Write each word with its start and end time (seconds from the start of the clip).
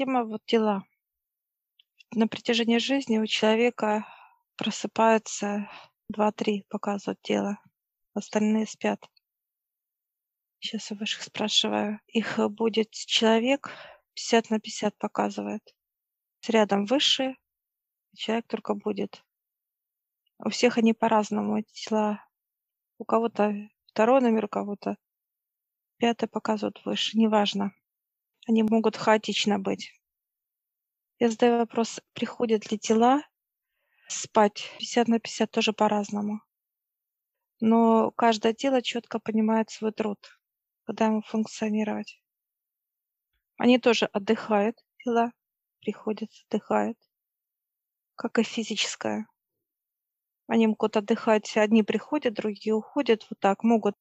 Тема 0.00 0.24
вот 0.24 0.42
тела. 0.46 0.82
На 2.14 2.26
протяжении 2.26 2.78
жизни 2.78 3.18
у 3.18 3.26
человека 3.26 4.06
просыпается 4.56 5.70
два-три 6.08 6.64
показывают 6.70 7.20
тело, 7.20 7.58
остальные 8.14 8.66
спят. 8.66 8.98
Сейчас 10.58 10.90
у 10.90 10.94
высших 10.94 11.24
спрашиваю. 11.24 12.00
Их 12.06 12.38
будет 12.48 12.92
человек 12.92 13.72
50 14.14 14.48
на 14.48 14.58
50 14.58 14.96
показывает. 14.96 15.74
Рядом 16.48 16.86
высшие, 16.86 17.36
человек 18.16 18.46
только 18.46 18.72
будет. 18.72 19.22
У 20.38 20.48
всех 20.48 20.78
они 20.78 20.94
по-разному, 20.94 21.58
эти 21.58 21.72
тела. 21.74 22.26
У 22.96 23.04
кого-то 23.04 23.52
второй 23.84 24.22
номер, 24.22 24.46
у 24.46 24.48
кого-то 24.48 24.96
пятый 25.98 26.26
показывают 26.26 26.80
выше, 26.86 27.18
неважно. 27.18 27.74
Они 28.46 28.62
могут 28.62 28.96
хаотично 28.96 29.58
быть. 29.58 29.92
Я 31.18 31.30
задаю 31.30 31.58
вопрос, 31.58 32.00
приходят 32.14 32.70
ли 32.70 32.78
тела 32.78 33.22
спать 34.08 34.64
50 34.78 35.08
на 35.08 35.20
50 35.20 35.50
тоже 35.50 35.72
по-разному. 35.72 36.40
Но 37.60 38.10
каждое 38.12 38.54
тело 38.54 38.80
четко 38.82 39.18
понимает 39.18 39.70
свой 39.70 39.92
труд, 39.92 40.18
когда 40.84 41.06
ему 41.06 41.22
функционировать. 41.22 42.22
Они 43.58 43.78
тоже 43.78 44.06
отдыхают, 44.06 44.76
тела 45.04 45.32
приходят, 45.80 46.30
отдыхают, 46.48 46.98
как 48.14 48.38
и 48.38 48.42
физическое. 48.42 49.26
Они 50.46 50.66
могут 50.66 50.96
отдыхать, 50.96 51.56
одни 51.56 51.82
приходят, 51.82 52.34
другие 52.34 52.74
уходят, 52.74 53.26
вот 53.28 53.38
так 53.38 53.62
могут 53.62 53.94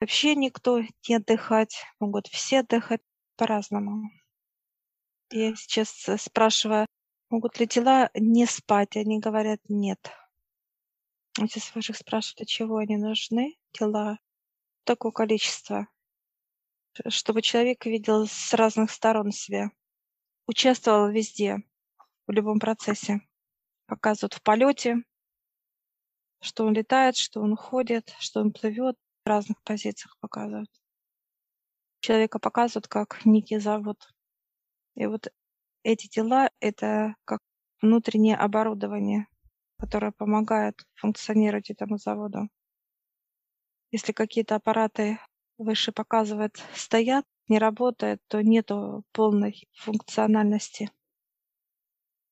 вообще 0.00 0.34
никто 0.34 0.80
не 1.08 1.14
отдыхать, 1.14 1.84
могут 2.00 2.26
все 2.26 2.60
отдыхать 2.60 3.00
по-разному. 3.38 4.10
Я 5.30 5.54
сейчас 5.56 6.08
э, 6.08 6.18
спрашиваю, 6.18 6.86
могут 7.30 7.58
ли 7.60 7.66
тела 7.66 8.10
не 8.14 8.44
спать? 8.46 8.96
Они 8.96 9.20
говорят 9.20 9.60
нет. 9.68 10.10
Сейчас 11.36 11.74
ваших 11.74 11.96
спрашивают, 11.96 12.38
для 12.38 12.46
чего 12.46 12.78
они 12.78 12.96
нужны, 12.96 13.56
тела, 13.70 14.18
такое 14.84 15.12
количество, 15.12 15.86
чтобы 17.06 17.42
человек 17.42 17.86
видел 17.86 18.26
с 18.26 18.52
разных 18.54 18.90
сторон 18.90 19.30
себя, 19.30 19.70
участвовал 20.46 21.08
везде, 21.08 21.58
в 22.26 22.32
любом 22.32 22.58
процессе. 22.58 23.20
Показывают 23.86 24.34
в 24.34 24.42
полете, 24.42 25.02
что 26.40 26.66
он 26.66 26.74
летает, 26.74 27.16
что 27.16 27.40
он 27.40 27.56
ходит, 27.56 28.14
что 28.18 28.40
он 28.40 28.52
плывет, 28.52 28.96
в 29.24 29.28
разных 29.28 29.62
позициях 29.62 30.16
показывают. 30.20 30.70
Человека 32.00 32.38
показывают 32.38 32.88
как 32.88 33.24
некий 33.24 33.58
завод. 33.58 33.96
И 34.94 35.06
вот 35.06 35.28
эти 35.82 36.06
тела— 36.06 36.50
это 36.60 37.14
как 37.24 37.40
внутреннее 37.80 38.36
оборудование, 38.36 39.26
которое 39.78 40.12
помогает 40.12 40.82
функционировать 40.94 41.70
этому 41.70 41.98
заводу. 41.98 42.48
Если 43.90 44.12
какие-то 44.12 44.56
аппараты 44.56 45.18
выше 45.56 45.92
показывают 45.92 46.56
стоят, 46.74 47.24
не 47.48 47.58
работают, 47.58 48.20
то 48.28 48.42
нету 48.42 49.04
полной 49.12 49.66
функциональности. 49.74 50.90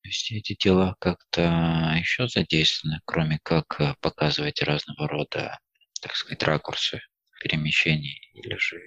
То 0.02 0.08
есть 0.08 0.30
эти 0.30 0.54
тела 0.54 0.94
как-то 1.00 1.94
еще 1.98 2.28
задействованы, 2.28 3.00
кроме 3.04 3.40
как 3.42 3.80
э, 3.80 3.94
показывать 4.00 4.62
разного 4.62 5.08
рода, 5.08 5.58
так 6.00 6.14
сказать, 6.14 6.42
ракурсы 6.44 7.00
перемещений, 7.40 8.20
или 8.34 8.54
же 8.56 8.78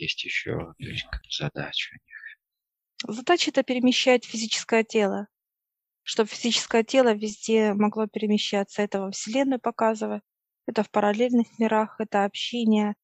есть 0.00 0.24
еще 0.24 0.74
то 0.78 0.84
есть, 0.84 1.06
задача 1.30 1.90
у 1.92 1.94
них? 1.94 3.16
Задача 3.16 3.50
это 3.50 3.62
перемещать 3.62 4.24
физическое 4.24 4.84
тело, 4.84 5.28
чтобы 6.02 6.28
физическое 6.28 6.84
тело 6.84 7.14
везде 7.14 7.74
могло 7.74 8.06
перемещаться. 8.06 8.82
Это 8.82 9.00
во 9.00 9.10
Вселенную 9.10 9.60
показывает, 9.60 10.22
это 10.66 10.82
в 10.82 10.90
параллельных 10.90 11.58
мирах, 11.58 11.96
это 11.98 12.24
общение 12.24 12.94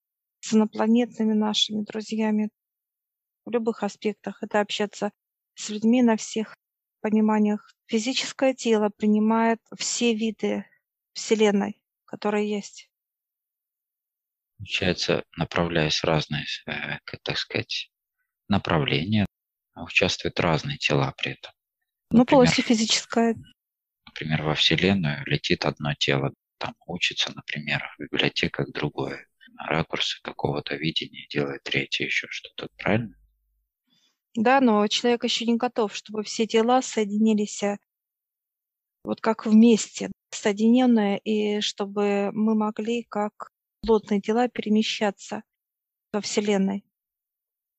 с 0.40 0.54
инопланетными 0.54 1.32
нашими 1.32 1.82
друзьями 1.84 2.50
в 3.44 3.50
любых 3.50 3.82
аспектах. 3.82 4.42
Это 4.42 4.60
общаться 4.60 5.12
с 5.54 5.68
людьми 5.68 6.02
на 6.02 6.16
всех 6.16 6.54
пониманиях. 7.00 7.68
Физическое 7.86 8.54
тело 8.54 8.90
принимает 8.90 9.60
все 9.76 10.14
виды 10.14 10.64
Вселенной, 11.12 11.82
которые 12.04 12.48
есть. 12.48 12.90
Получается, 14.58 15.24
направляясь 15.36 16.00
в 16.00 16.04
разные, 16.04 16.44
э, 16.66 16.98
так 17.22 17.38
сказать, 17.38 17.90
направления, 18.48 19.26
участвуют 19.76 20.40
разные 20.40 20.78
тела 20.78 21.14
при 21.16 21.32
этом. 21.32 21.52
Ну, 22.10 22.24
полностью 22.24 22.64
физическое. 22.64 23.36
Например, 24.06 24.42
во 24.42 24.54
Вселенную 24.54 25.22
летит 25.26 25.64
одно 25.64 25.94
тело, 25.94 26.32
там 26.58 26.74
учится, 26.86 27.32
например, 27.34 27.84
в 27.96 28.02
библиотеках 28.02 28.72
другое. 28.72 29.28
Ракурсы 29.58 30.20
какого-то 30.22 30.74
видения 30.74 31.26
делает 31.30 31.62
третье 31.62 32.06
еще 32.06 32.26
что-то, 32.30 32.68
правильно? 32.76 33.14
Да, 34.34 34.60
но 34.60 34.86
человек 34.88 35.24
еще 35.24 35.46
не 35.46 35.56
готов, 35.56 35.94
чтобы 35.94 36.22
все 36.22 36.46
тела 36.46 36.82
соединились 36.82 37.62
э, 37.62 37.78
вот 39.04 39.20
как 39.20 39.46
вместе, 39.46 40.10
соединенные, 40.30 41.18
и 41.18 41.60
чтобы 41.60 42.30
мы 42.32 42.54
могли 42.54 43.04
как 43.04 43.50
плотные 43.82 44.20
тела 44.20 44.48
перемещаться 44.48 45.42
во 46.12 46.20
Вселенной. 46.20 46.84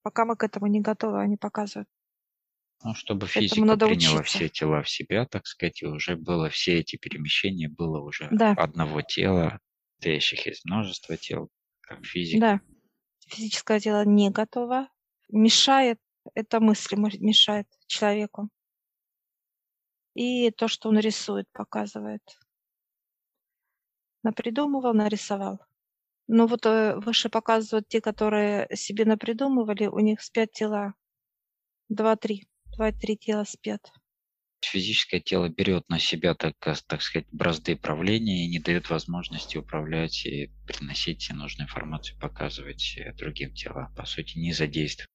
Пока 0.02 0.26
мы 0.26 0.36
к 0.36 0.44
этому 0.44 0.68
не 0.68 0.82
готовы, 0.82 1.22
они 1.22 1.38
показывают. 1.38 1.90
Ну, 2.84 2.94
чтобы 2.96 3.28
физика 3.28 3.66
надо 3.66 3.88
приняла 3.88 4.22
учиться. 4.22 4.38
все 4.38 4.50
тела 4.50 4.82
в 4.82 4.90
себя, 4.90 5.26
так 5.26 5.46
сказать, 5.46 5.82
и 5.82 5.86
уже 5.86 6.16
было 6.16 6.50
все 6.50 6.80
эти 6.80 6.96
перемещения, 6.96 7.68
было 7.68 8.00
уже 8.00 8.30
да. 8.32 8.52
одного 8.52 9.02
тела, 9.02 9.60
состоящих 9.96 10.48
из 10.48 10.64
множества 10.64 11.18
тел, 11.18 11.50
как 11.82 12.06
физика. 12.06 12.40
Да, 12.40 12.62
физическое 13.28 13.82
тело 13.82 14.06
не 14.06 14.30
готово, 14.30 14.88
мешает, 15.28 16.00
это 16.36 16.62
мысли 16.62 16.96
мешает 16.96 17.68
человеку. 17.88 18.50
И 20.16 20.50
то, 20.52 20.70
что 20.70 20.88
он 20.88 21.00
рисует, 21.00 21.52
показывает. 21.52 22.24
Напридумывал, 24.24 24.94
нарисовал. 24.94 25.60
Ну 26.32 26.46
вот 26.46 26.64
э, 26.68 26.96
выше 26.98 27.28
показывают 27.28 27.88
те, 27.88 28.02
которые 28.02 28.68
себе 28.76 29.04
напридумывали, 29.04 29.88
у 29.88 29.98
них 29.98 30.22
спят 30.22 30.52
тела. 30.52 30.94
Два-три. 31.90 32.48
Два-три 32.68 33.18
тела 33.18 33.46
спят. 33.46 33.92
Физическое 34.62 35.22
тело 35.22 35.50
берет 35.50 35.90
на 35.90 35.98
себя, 35.98 36.36
так, 36.36 36.54
так 36.60 37.02
сказать, 37.02 37.26
бразды 37.32 37.76
правления 37.76 38.46
и 38.46 38.48
не 38.48 38.60
дает 38.60 38.92
возможности 38.92 39.58
управлять 39.58 40.24
и 40.28 40.52
приносить 40.68 41.28
нужную 41.34 41.68
информацию, 41.68 42.20
показывать 42.20 42.96
э, 43.00 43.12
другим 43.16 43.52
телам. 43.56 43.92
По 43.96 44.06
сути, 44.06 44.38
не 44.38 44.54
задействует. 44.54 45.10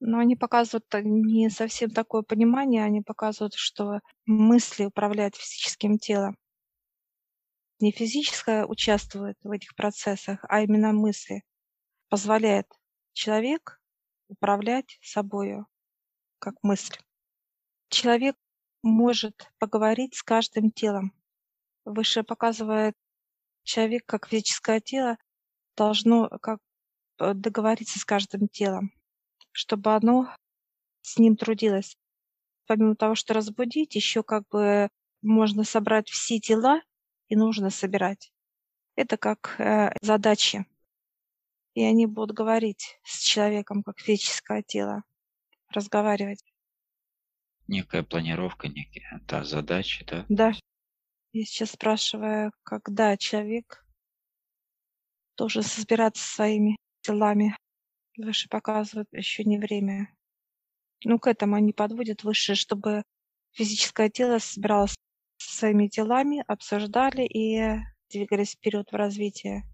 Но 0.00 0.18
они 0.18 0.36
показывают 0.36 0.84
э, 0.92 1.00
не 1.02 1.48
совсем 1.48 1.88
такое 1.88 2.20
понимание, 2.20 2.84
они 2.84 3.00
показывают, 3.00 3.54
что 3.54 4.00
мысли 4.26 4.84
управляют 4.84 5.36
физическим 5.36 5.98
телом 5.98 6.36
не 7.80 7.92
физическое 7.92 8.66
участвует 8.66 9.36
в 9.42 9.50
этих 9.50 9.74
процессах, 9.74 10.44
а 10.48 10.60
именно 10.62 10.92
мысли, 10.92 11.42
позволяет 12.08 12.66
человек 13.12 13.80
управлять 14.28 14.98
собою, 15.02 15.66
как 16.38 16.54
мысль. 16.62 16.96
Человек 17.88 18.36
может 18.82 19.50
поговорить 19.58 20.14
с 20.14 20.22
каждым 20.22 20.70
телом. 20.70 21.12
Выше 21.84 22.22
показывает 22.22 22.94
человек, 23.62 24.04
как 24.06 24.28
физическое 24.28 24.80
тело, 24.80 25.16
должно 25.76 26.28
как 26.28 26.60
э, 27.18 27.34
договориться 27.34 27.98
с 27.98 28.04
каждым 28.04 28.48
телом, 28.48 28.92
чтобы 29.52 29.94
оно 29.94 30.34
с 31.02 31.18
ним 31.18 31.36
трудилось. 31.36 31.96
Помимо 32.66 32.94
того, 32.94 33.14
что 33.14 33.34
разбудить, 33.34 33.94
еще 33.94 34.22
как 34.22 34.46
бы 34.48 34.88
можно 35.22 35.64
собрать 35.64 36.08
все 36.08 36.38
тела 36.38 36.80
и 37.30 37.36
нужно 37.36 37.70
собирать. 37.70 38.32
Это 38.96 39.16
как 39.16 39.58
э, 39.58 39.94
задачи. 40.02 40.66
И 41.74 41.82
они 41.82 42.06
будут 42.06 42.36
говорить 42.36 42.98
с 43.04 43.20
человеком, 43.22 43.82
как 43.82 44.00
физическое 44.00 44.62
тело, 44.62 45.04
разговаривать. 45.68 46.44
Некая 47.68 48.02
планировка, 48.02 48.68
некая 48.68 49.22
да, 49.28 49.44
задача, 49.44 50.04
да? 50.04 50.26
Да. 50.28 50.52
Я 51.32 51.44
сейчас 51.44 51.70
спрашиваю, 51.70 52.52
когда 52.64 53.16
человек 53.16 53.86
должен 55.36 55.62
собираться 55.62 56.24
своими 56.24 56.76
телами. 57.02 57.56
Выше 58.16 58.48
показывают 58.48 59.08
еще 59.12 59.44
не 59.44 59.58
время. 59.58 60.12
Ну, 61.04 61.20
к 61.20 61.28
этому 61.28 61.54
они 61.54 61.72
подводят 61.72 62.24
выше, 62.24 62.56
чтобы 62.56 63.04
физическое 63.52 64.10
тело 64.10 64.38
собиралось 64.40 64.96
своими 65.42 65.88
делами, 65.88 66.44
обсуждали 66.46 67.22
и 67.22 67.78
двигались 68.10 68.52
вперед 68.52 68.90
в 68.90 68.96
развитии. 68.96 69.64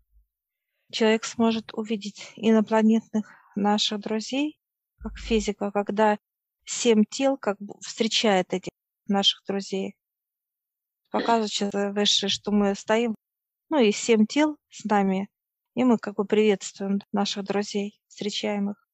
Человек 0.92 1.24
сможет 1.24 1.74
увидеть 1.74 2.32
инопланетных 2.36 3.32
наших 3.56 4.00
друзей, 4.00 4.58
как 4.98 5.18
физика, 5.18 5.72
когда 5.72 6.18
семь 6.64 7.04
тел 7.04 7.36
как 7.36 7.58
бы 7.58 7.74
встречает 7.80 8.52
этих 8.52 8.70
наших 9.08 9.44
друзей. 9.46 9.96
Показывает 11.10 11.94
выше, 11.94 12.28
что 12.28 12.52
мы 12.52 12.74
стоим, 12.74 13.14
ну 13.70 13.80
и 13.80 13.90
семь 13.92 14.26
тел 14.26 14.56
с 14.70 14.84
нами, 14.84 15.28
и 15.74 15.84
мы 15.84 15.98
как 15.98 16.14
бы 16.16 16.24
приветствуем 16.24 17.00
наших 17.12 17.44
друзей, 17.44 18.00
встречаем 18.08 18.70
их. 18.70 18.85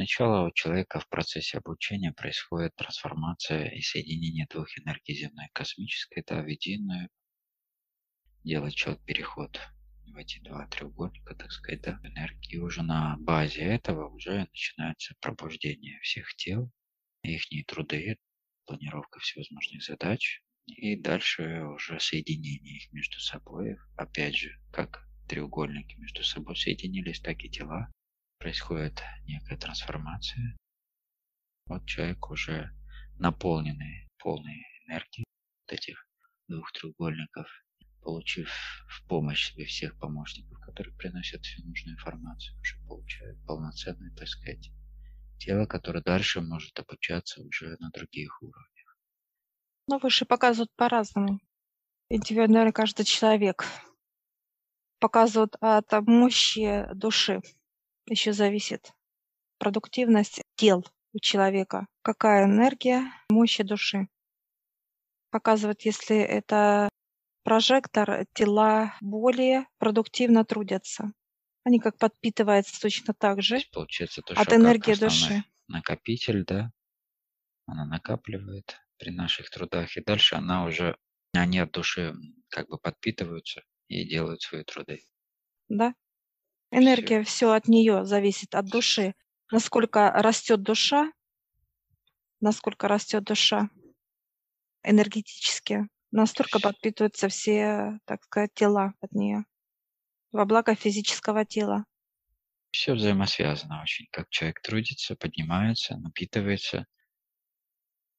Сначала 0.00 0.46
у 0.46 0.50
человека 0.50 0.98
в 0.98 1.06
процессе 1.10 1.58
обучения 1.58 2.10
происходит 2.10 2.74
трансформация 2.74 3.68
и 3.68 3.82
соединение 3.82 4.46
двух 4.48 4.66
энергий 4.78 5.14
земной 5.14 5.44
и 5.44 5.52
космической 5.52 6.24
да, 6.26 6.40
в 6.40 6.46
единую. 6.46 7.10
Делает 8.42 8.74
человек 8.74 9.04
переход 9.04 9.60
в 10.06 10.16
эти 10.16 10.38
два 10.40 10.66
треугольника, 10.68 11.34
так 11.34 11.52
сказать, 11.52 11.82
да, 11.82 12.00
энергии. 12.02 12.54
И 12.54 12.58
уже 12.58 12.82
на 12.82 13.18
базе 13.18 13.60
этого 13.60 14.08
уже 14.08 14.48
начинается 14.50 15.14
пробуждение 15.20 16.00
всех 16.00 16.34
тел, 16.34 16.72
их 17.22 17.42
труды, 17.66 18.16
планировка 18.64 19.20
всевозможных 19.20 19.82
задач, 19.82 20.40
и 20.64 20.96
дальше 20.96 21.64
уже 21.64 22.00
соединение 22.00 22.78
их 22.78 22.90
между 22.94 23.20
собой. 23.20 23.76
Опять 23.98 24.36
же, 24.36 24.58
как 24.72 25.06
треугольники 25.28 25.96
между 25.96 26.24
собой 26.24 26.56
соединились, 26.56 27.20
так 27.20 27.44
и 27.44 27.50
тела. 27.50 27.92
Происходит 28.40 29.02
некая 29.26 29.58
трансформация. 29.58 30.56
Вот 31.66 31.84
человек 31.84 32.30
уже 32.30 32.74
наполненный 33.18 34.08
полной 34.18 34.64
энергией 34.86 35.26
вот 35.66 35.74
этих 35.74 36.06
двух 36.48 36.72
треугольников 36.72 37.46
получив 38.00 38.48
в 38.88 39.06
помощь 39.06 39.52
себе 39.52 39.66
всех 39.66 39.98
помощников, 39.98 40.58
которые 40.60 40.96
приносят 40.96 41.42
всю 41.42 41.62
нужную 41.66 41.96
информацию, 41.96 42.58
уже 42.60 42.78
получает 42.88 43.44
полноценное, 43.44 44.10
так 44.16 44.26
сказать, 44.26 44.70
тело, 45.38 45.66
которое 45.66 46.02
дальше 46.02 46.40
может 46.40 46.78
обучаться 46.78 47.42
уже 47.42 47.76
на 47.78 47.90
других 47.90 48.40
уровнях. 48.40 48.96
Ну, 49.86 49.98
выше 49.98 50.24
показывают 50.24 50.74
по-разному. 50.76 51.40
Индивидуально 52.08 52.72
каждый 52.72 53.04
человек. 53.04 53.66
Показывают 54.98 55.56
от 55.60 55.92
мощи 56.06 56.86
души. 56.94 57.42
Еще 58.06 58.32
зависит 58.32 58.92
продуктивность 59.58 60.42
тел 60.56 60.84
у 61.12 61.18
человека. 61.20 61.86
Какая 62.02 62.44
энергия 62.44 63.12
мощи 63.28 63.62
души. 63.62 64.08
Показывает, 65.30 65.82
если 65.82 66.16
это 66.16 66.88
прожектор 67.44 68.26
тела 68.32 68.94
более 69.00 69.66
продуктивно 69.78 70.44
трудятся. 70.44 71.12
Они 71.64 71.78
как 71.78 71.98
подпитываются 71.98 72.80
точно 72.80 73.14
так 73.14 73.42
же 73.42 73.60
получается, 73.72 74.22
душа 74.26 74.40
от 74.40 74.52
энергии 74.52 74.94
души. 74.94 75.44
Накопитель, 75.68 76.44
да? 76.44 76.72
Она 77.66 77.84
накапливает 77.84 78.80
при 78.98 79.10
наших 79.10 79.50
трудах, 79.50 79.96
и 79.96 80.02
дальше 80.02 80.34
она 80.34 80.64
уже, 80.64 80.96
они 81.32 81.58
от 81.58 81.70
души 81.70 82.14
как 82.48 82.68
бы 82.68 82.78
подпитываются 82.78 83.62
и 83.88 84.08
делают 84.08 84.42
свои 84.42 84.64
труды. 84.64 85.02
Да. 85.68 85.94
Энергия 86.70 87.22
все, 87.24 87.52
от 87.52 87.68
нее 87.68 88.04
зависит, 88.04 88.54
от 88.54 88.66
души. 88.66 89.14
Насколько 89.50 90.12
растет 90.12 90.62
душа, 90.62 91.10
насколько 92.40 92.86
растет 92.88 93.24
душа 93.24 93.68
энергетически, 94.82 95.88
Настолько 96.12 96.58
подпитываются 96.58 97.28
все, 97.28 98.00
так 98.04 98.24
сказать, 98.24 98.52
тела 98.54 98.94
от 99.00 99.12
нее 99.12 99.44
во 100.32 100.44
благо 100.44 100.74
физического 100.74 101.44
тела. 101.44 101.84
Все 102.72 102.94
взаимосвязано 102.94 103.82
очень. 103.82 104.06
Как 104.12 104.28
человек 104.28 104.60
трудится, 104.60 105.16
поднимается, 105.16 105.96
напитывается. 105.96 106.86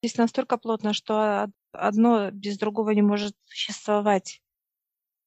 Здесь 0.01 0.17
настолько 0.17 0.57
плотно, 0.57 0.93
что 0.93 1.47
одно 1.71 2.31
без 2.31 2.57
другого 2.57 2.91
не 2.91 3.01
может 3.01 3.35
существовать. 3.45 4.41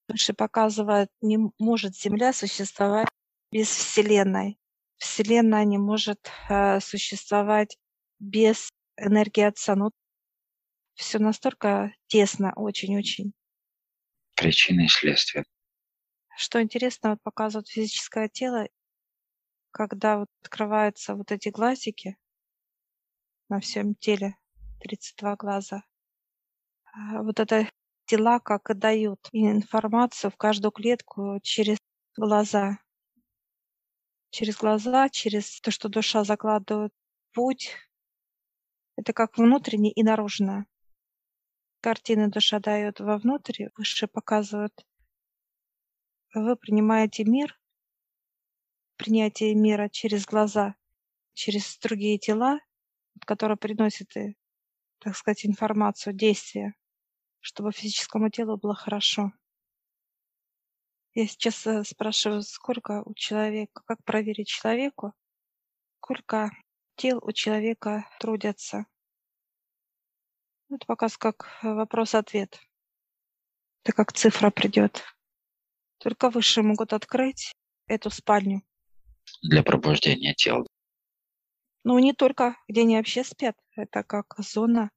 Выше 0.08 0.34
показывает, 0.34 1.10
не 1.22 1.38
может 1.58 1.96
Земля 1.96 2.32
существовать 2.32 3.08
без 3.54 3.68
Вселенной. 3.68 4.58
Вселенная 4.96 5.64
не 5.64 5.78
может 5.78 6.28
э, 6.48 6.80
существовать 6.80 7.78
без 8.18 8.68
энергии 8.96 9.44
Отца. 9.44 9.76
Ну, 9.76 9.92
все 10.94 11.20
настолько 11.20 11.94
тесно, 12.08 12.52
очень-очень. 12.56 13.32
Причины 14.34 14.86
и 14.86 14.88
следствия. 14.88 15.44
Что 16.36 16.60
интересно, 16.60 17.10
вот 17.10 17.22
показывают 17.22 17.68
физическое 17.68 18.28
тело, 18.28 18.66
когда 19.70 20.18
вот 20.18 20.28
открываются 20.42 21.14
вот 21.14 21.30
эти 21.30 21.50
глазики 21.50 22.16
на 23.48 23.60
всем 23.60 23.94
теле, 23.94 24.36
32 24.80 25.36
глаза. 25.36 25.84
А 26.92 27.22
вот 27.22 27.38
это 27.38 27.70
тела 28.06 28.40
как 28.40 28.70
и 28.70 28.74
дают 28.74 29.28
информацию 29.30 30.32
в 30.32 30.36
каждую 30.36 30.72
клетку 30.72 31.38
через 31.40 31.78
глаза. 32.16 32.83
Через 34.34 34.56
глаза, 34.56 35.08
через 35.10 35.60
то, 35.60 35.70
что 35.70 35.88
душа 35.88 36.24
закладывает 36.24 36.92
путь. 37.32 37.76
Это 38.96 39.12
как 39.12 39.38
внутреннее 39.38 39.92
и 39.92 40.02
наружное 40.02 40.66
картины 41.80 42.28
душа 42.28 42.58
дает 42.58 42.98
вовнутрь, 42.98 43.66
выше 43.76 44.08
показывают, 44.08 44.86
вы 46.34 46.56
принимаете 46.56 47.24
мир, 47.24 47.60
принятие 48.96 49.54
мира 49.54 49.88
через 49.88 50.26
глаза, 50.26 50.74
через 51.34 51.78
другие 51.78 52.18
тела, 52.18 52.58
которые 53.26 53.56
приносят, 53.56 54.08
так 54.98 55.14
сказать, 55.14 55.46
информацию, 55.46 56.12
действия, 56.12 56.74
чтобы 57.38 57.70
физическому 57.70 58.30
телу 58.30 58.56
было 58.56 58.74
хорошо. 58.74 59.30
Я 61.14 61.28
сейчас 61.28 61.64
э, 61.66 61.84
спрашиваю, 61.84 62.42
сколько 62.42 63.02
у 63.06 63.14
человека, 63.14 63.82
как 63.86 64.02
проверить 64.02 64.48
человеку, 64.48 65.12
сколько 65.98 66.50
тел 66.96 67.20
у 67.22 67.30
человека 67.30 68.10
трудятся. 68.18 68.86
Это 70.70 70.84
показ 70.86 71.16
как 71.16 71.56
э, 71.62 71.72
вопрос-ответ. 71.72 72.58
Это 73.84 73.92
как 73.92 74.12
цифра 74.12 74.50
придет. 74.50 75.04
Только 75.98 76.30
выше 76.30 76.62
могут 76.62 76.92
открыть 76.92 77.52
эту 77.86 78.10
спальню. 78.10 78.62
Для 79.40 79.62
пробуждения 79.62 80.34
тел. 80.34 80.66
Ну, 81.84 81.96
не 82.00 82.12
только, 82.12 82.56
где 82.66 82.80
они 82.80 82.96
вообще 82.96 83.22
спят. 83.22 83.56
Это 83.76 84.02
как 84.02 84.34
зона. 84.38 84.90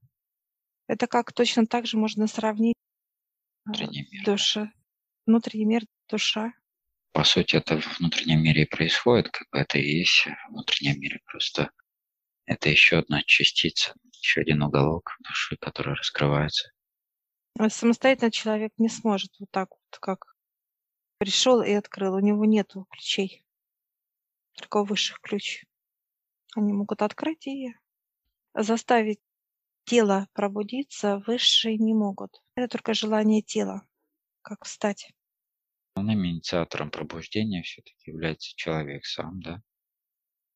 Это 0.88 1.06
как 1.06 1.32
точно 1.32 1.68
так 1.68 1.86
же 1.86 1.98
можно 1.98 2.26
сравнить 2.26 2.76
э, 3.68 4.66
внутренний 5.28 5.66
мир. 5.66 5.86
Душа. 6.10 6.54
По 7.12 7.24
сути, 7.24 7.56
это 7.56 7.80
в 7.80 8.00
внутреннем 8.00 8.44
мире 8.44 8.64
и 8.64 8.70
происходит, 8.70 9.30
как 9.30 9.48
бы 9.52 9.60
это 9.60 9.80
и 9.80 10.00
есть 10.00 10.26
в 10.26 10.52
внутреннем 10.52 11.00
мире. 11.00 11.20
Просто 11.26 11.72
это 12.46 12.70
еще 12.70 13.00
одна 13.00 13.24
частица 13.24 13.94
еще 14.22 14.42
один 14.42 14.62
уголок 14.64 15.16
души, 15.20 15.58
который 15.58 15.96
раскрывается. 15.96 16.72
А 17.60 17.70
самостоятельно 17.70 18.32
человек 18.32 18.74
не 18.78 18.90
сможет 18.90 19.32
вот 19.40 19.50
так 19.52 19.70
вот, 19.72 20.00
как 20.00 20.36
пришел 21.18 21.62
и 21.62 21.72
открыл. 21.72 22.16
У 22.16 22.20
него 22.20 22.46
нет 22.46 22.74
ключей, 22.92 23.44
только 24.56 24.84
высших 24.84 25.20
ключ. 25.22 25.66
Они 26.56 26.74
могут 26.74 27.02
открыть 27.02 27.48
и 27.48 27.74
заставить 28.54 29.20
тело 29.86 30.28
пробудиться, 30.34 31.22
высшие 31.26 31.78
не 31.78 31.94
могут. 31.94 32.42
Это 32.56 32.68
только 32.68 32.94
желание 32.94 33.42
тела, 33.42 33.88
как 34.42 34.66
встать. 34.66 35.14
Основным 35.98 36.28
инициатором 36.28 36.92
пробуждения 36.92 37.64
все-таки 37.64 38.12
является 38.12 38.56
человек 38.56 39.04
сам, 39.04 39.42
да? 39.42 39.64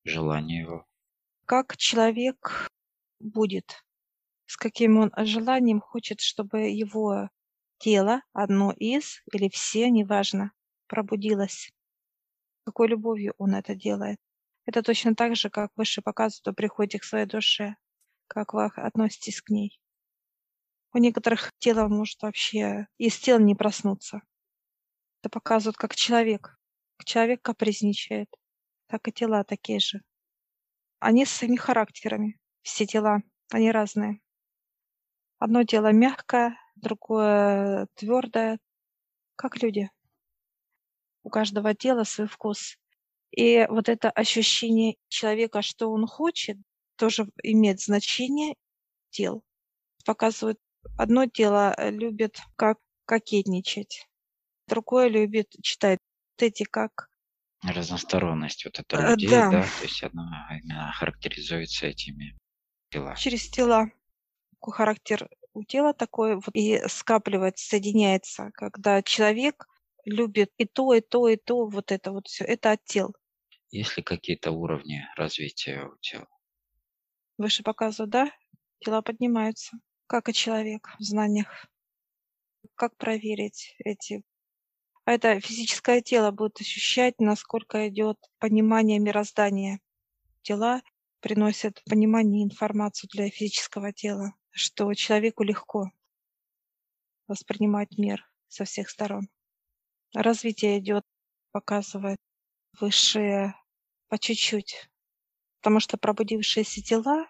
Желание 0.04 0.62
его. 0.62 0.86
Как 1.48 1.78
человек 1.78 2.70
будет, 3.20 3.84
с 4.46 4.56
каким 4.56 5.00
он 5.00 5.12
желанием 5.18 5.82
хочет, 5.82 6.22
чтобы 6.22 6.70
его 6.70 7.32
тело, 7.80 8.22
одно 8.34 8.72
из 8.72 9.24
или 9.34 9.50
все, 9.50 9.90
неважно, 9.90 10.52
пробудилось. 10.86 11.72
Какой 12.64 12.90
любовью 12.90 13.34
он 13.40 13.56
это 13.56 13.74
делает. 13.74 14.20
Это 14.66 14.84
точно 14.84 15.16
так 15.16 15.36
же, 15.36 15.50
как 15.50 15.72
выше 15.76 16.04
показывают 16.04 16.50
о 16.50 16.54
приходе 16.54 17.00
к 17.00 17.04
своей 17.04 17.26
душе, 17.26 17.78
как 18.28 18.54
вы 18.54 18.66
относитесь 18.66 19.42
к 19.42 19.50
ней. 19.50 19.82
У 20.94 21.00
некоторых 21.00 21.52
тело 21.58 21.88
может 21.88 22.22
вообще 22.22 22.86
из 23.00 23.18
тела 23.18 23.40
не 23.40 23.56
проснуться. 23.56 24.22
Это 25.22 25.30
показывает, 25.30 25.78
как 25.78 25.96
человек. 25.96 26.58
Человек 27.06 27.44
капризничает, 27.44 28.28
так 28.88 29.08
и 29.08 29.12
тела 29.12 29.44
такие 29.44 29.80
же. 29.80 30.02
Они 31.00 31.26
с 31.26 31.32
своими 31.32 31.58
характерами 31.58 32.40
все 32.64 32.88
тела, 32.88 33.22
они 33.52 33.72
разные. 33.72 34.20
Одно 35.38 35.64
тело 35.64 35.92
мягкое, 35.92 36.58
другое 36.76 37.88
твердое, 37.94 38.60
как 39.36 39.62
люди. 39.62 39.92
У 41.24 41.30
каждого 41.30 41.76
тела 41.76 42.04
свой 42.04 42.28
вкус. 42.28 42.78
И 43.30 43.68
вот 43.70 43.90
это 43.90 44.10
ощущение 44.10 44.96
человека, 45.08 45.62
что 45.62 45.92
он 45.92 46.08
хочет, 46.08 46.58
тоже 46.96 47.28
имеет 47.44 47.80
значение 47.80 48.56
тел. 49.12 49.44
Показывают, 50.04 50.60
одно 50.98 51.28
тело 51.28 51.76
э, 51.78 51.92
любит 51.92 52.40
как 52.56 52.80
кокетничать, 53.06 54.08
другое 54.72 55.08
любит 55.10 55.50
читать 55.62 56.00
вот 56.38 56.44
эти 56.48 56.64
как 56.64 57.10
Разносторонность 57.64 58.66
вот 58.66 58.80
это 58.80 58.98
Э, 58.98 59.12
людей, 59.12 59.30
да, 59.30 59.52
да, 59.52 59.62
то 59.64 59.84
есть 59.84 60.04
она 60.04 60.50
именно 60.64 60.92
характеризуется 60.94 61.86
этими 61.88 62.36
телами. 62.90 63.16
через 63.18 63.50
тела. 63.50 63.92
Такой 64.54 64.74
характер 64.74 65.30
у 65.54 65.64
тела 65.64 65.94
такой 65.94 66.36
вот 66.36 66.56
и 66.56 66.82
скапливается, 66.88 67.68
соединяется, 67.68 68.52
когда 68.56 69.04
человек 69.04 69.68
любит 70.06 70.52
и 70.58 70.66
то, 70.66 70.94
и 70.94 71.02
то, 71.02 71.28
и 71.28 71.36
то, 71.36 71.68
вот 71.68 71.92
это 71.92 72.12
вот 72.12 72.28
все. 72.28 72.46
Это 72.46 72.72
от 72.72 72.84
тел. 72.86 73.14
Есть 73.70 73.98
ли 73.98 74.04
какие-то 74.04 74.52
уровни 74.52 75.06
развития 75.16 75.86
у 75.86 75.98
тела? 76.00 76.28
Выше 77.38 77.64
показывают, 77.64 78.12
да? 78.12 78.32
Тела 78.80 79.02
поднимаются, 79.02 79.78
как 80.08 80.30
и 80.30 80.34
человек 80.34 80.90
в 81.00 81.04
знаниях. 81.04 81.68
Как 82.76 82.96
проверить 82.98 83.76
эти? 83.86 84.24
А 85.06 85.14
это 85.14 85.40
физическое 85.40 86.02
тело 86.02 86.32
будет 86.32 86.62
ощущать, 86.62 87.20
насколько 87.20 87.88
идет 87.90 88.18
понимание 88.40 89.00
мироздания. 89.00 89.80
Тела 90.44 90.82
приносят 91.22 91.84
понимание 91.86 92.42
и 92.42 92.46
информацию 92.46 93.10
для 93.12 93.30
физического 93.30 93.94
тела, 93.94 94.34
что 94.52 94.94
человеку 94.94 95.44
легко 95.44 95.92
воспринимать 97.28 97.98
мир 97.98 98.30
со 98.48 98.66
всех 98.66 98.90
сторон. 98.90 99.30
Развитие 100.14 100.80
идет, 100.80 101.04
показывает 101.52 102.18
высшее 102.80 103.56
по 104.08 104.20
чуть-чуть. 104.20 104.90
Потому 105.62 105.80
что 105.80 105.98
пробудившиеся 105.98 106.82
тела, 106.82 107.28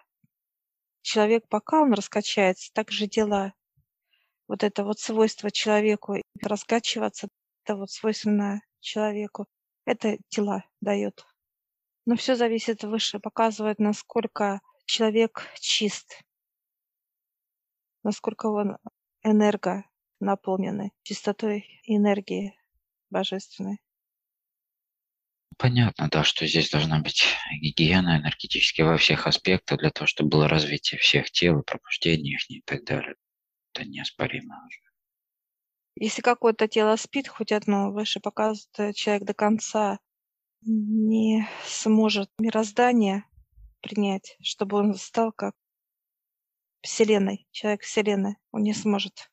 человек, 1.02 1.46
пока 1.48 1.82
он 1.82 1.92
раскачается, 1.92 2.72
так 2.72 2.90
же 2.90 3.06
дела. 3.06 3.54
Вот 4.48 4.64
это 4.64 4.84
вот 4.84 4.98
свойство 4.98 5.50
человеку 5.50 6.16
раскачиваться, 6.40 7.28
это 7.64 7.76
вот 7.76 7.90
свойственно 7.90 8.62
человеку. 8.80 9.46
Это 9.84 10.18
тела 10.28 10.64
дает. 10.80 11.24
Но 12.06 12.16
все 12.16 12.34
зависит 12.34 12.82
выше, 12.82 13.20
показывает, 13.20 13.78
насколько 13.78 14.60
человек 14.86 15.48
чист, 15.60 16.20
насколько 18.02 18.46
он 18.46 18.78
энерго 19.22 19.84
наполненный, 20.20 20.92
чистотой 21.02 21.80
энергии 21.84 22.56
божественной. 23.10 23.78
Понятно, 25.58 26.08
да, 26.10 26.24
что 26.24 26.46
здесь 26.46 26.70
должна 26.70 26.98
быть 27.00 27.24
гигиена 27.60 28.18
энергетически 28.18 28.82
во 28.82 28.96
всех 28.96 29.26
аспектах 29.28 29.78
для 29.78 29.90
того, 29.90 30.06
чтобы 30.06 30.30
было 30.30 30.48
развитие 30.48 30.98
всех 30.98 31.30
тел 31.30 31.60
и 31.60 31.64
пробуждение 31.64 32.34
их 32.34 32.50
и 32.50 32.62
так 32.62 32.84
далее. 32.84 33.14
Это 33.72 33.84
неоспоримо 33.84 34.66
уже. 34.66 34.91
Если 35.94 36.22
какое-то 36.22 36.68
тело 36.68 36.96
спит, 36.96 37.28
хоть 37.28 37.52
одно 37.52 37.92
выше 37.92 38.20
показывает, 38.20 38.78
э, 38.78 38.92
человек 38.92 39.24
до 39.24 39.34
конца 39.34 39.98
не 40.62 41.46
сможет 41.64 42.30
мироздание 42.38 43.24
принять, 43.80 44.36
чтобы 44.42 44.78
он 44.78 44.94
стал 44.94 45.32
как 45.32 45.54
Вселенной, 46.82 47.46
человек 47.50 47.82
Вселенной. 47.82 48.36
Он 48.52 48.62
не 48.62 48.74
сможет. 48.74 49.30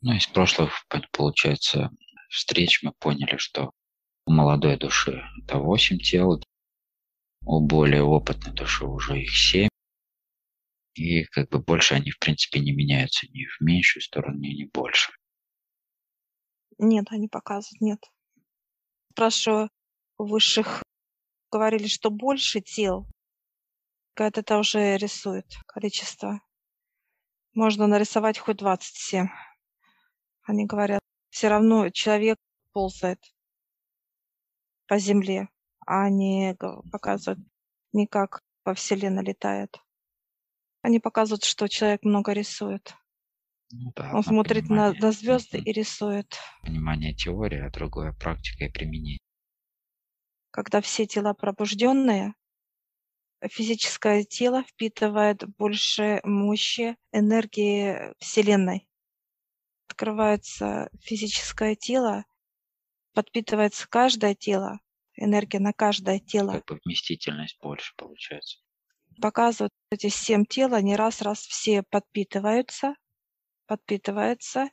Ну, 0.00 0.14
из 0.14 0.26
прошлых, 0.26 0.86
получается, 1.12 1.90
встреч 2.28 2.82
мы 2.82 2.92
поняли, 2.92 3.36
что 3.36 3.72
у 4.26 4.32
молодой 4.32 4.76
души 4.76 5.22
это 5.42 5.58
8 5.58 5.98
тел, 5.98 6.40
у 7.44 7.60
более 7.60 8.02
опытной 8.02 8.52
души 8.52 8.84
уже 8.84 9.20
их 9.20 9.36
7. 9.36 9.68
И 10.94 11.24
как 11.24 11.48
бы 11.48 11.58
больше 11.58 11.94
они, 11.94 12.10
в 12.10 12.18
принципе, 12.18 12.60
не 12.60 12.72
меняются 12.72 13.26
ни 13.28 13.46
в 13.46 13.60
меньшую 13.60 14.02
сторону, 14.02 14.38
ни 14.38 14.64
в 14.64 14.70
больше. 14.72 15.12
Нет, 16.78 17.06
они 17.10 17.28
показывают, 17.28 17.80
нет. 17.80 18.04
Спрашиваю 19.12 19.70
высших, 20.18 20.82
говорили, 21.50 21.86
что 21.86 22.10
больше 22.10 22.60
тел, 22.60 23.06
когда 24.14 24.40
это 24.40 24.58
уже 24.58 24.96
рисует 24.96 25.46
количество. 25.66 26.40
Можно 27.54 27.86
нарисовать 27.86 28.38
хоть 28.38 28.56
27. 28.56 29.28
Они 30.42 30.66
говорят, 30.66 31.00
все 31.30 31.48
равно 31.48 31.88
человек 31.90 32.38
ползает 32.72 33.20
по 34.86 34.98
земле, 34.98 35.48
а 35.86 36.08
не 36.10 36.56
показывают, 36.90 37.40
не 37.92 38.06
как 38.06 38.40
по 38.62 38.74
вселенной 38.74 39.24
летает. 39.24 39.76
Они 40.82 40.98
показывают, 40.98 41.44
что 41.44 41.68
человек 41.68 42.02
много 42.02 42.32
рисует. 42.32 42.94
Ну 43.70 43.92
да, 43.96 44.12
Он 44.12 44.22
смотрит 44.22 44.64
на, 44.64 44.68
понимание. 44.68 45.00
на 45.00 45.12
звезды 45.12 45.58
и 45.58 45.72
рисует. 45.72 46.36
Понимание 46.62 47.14
теории, 47.14 47.60
а 47.60 47.70
другое 47.70 48.12
практика 48.12 48.64
и 48.64 48.68
применение. 48.68 49.18
Когда 50.50 50.82
все 50.82 51.06
тела 51.06 51.32
пробужденные, 51.32 52.34
физическое 53.48 54.24
тело 54.24 54.64
впитывает 54.64 55.44
больше 55.56 56.20
мощи 56.24 56.96
энергии 57.12 58.12
Вселенной. 58.18 58.86
Открывается 59.88 60.90
физическое 61.00 61.74
тело, 61.74 62.24
подпитывается 63.14 63.86
каждое 63.88 64.34
тело, 64.34 64.80
энергия 65.16 65.60
на 65.60 65.72
каждое 65.72 66.18
тело. 66.18 66.52
Как 66.52 66.66
бы 66.66 66.80
вместительность 66.84 67.58
больше 67.62 67.94
получается. 67.96 68.61
Показывают 69.20 69.72
эти 69.90 70.08
семь 70.08 70.44
тел, 70.44 70.74
они 70.74 70.96
раз-раз 70.96 71.40
все 71.40 71.82
подпитываются, 71.82 72.94
подпитываются, 73.66 74.70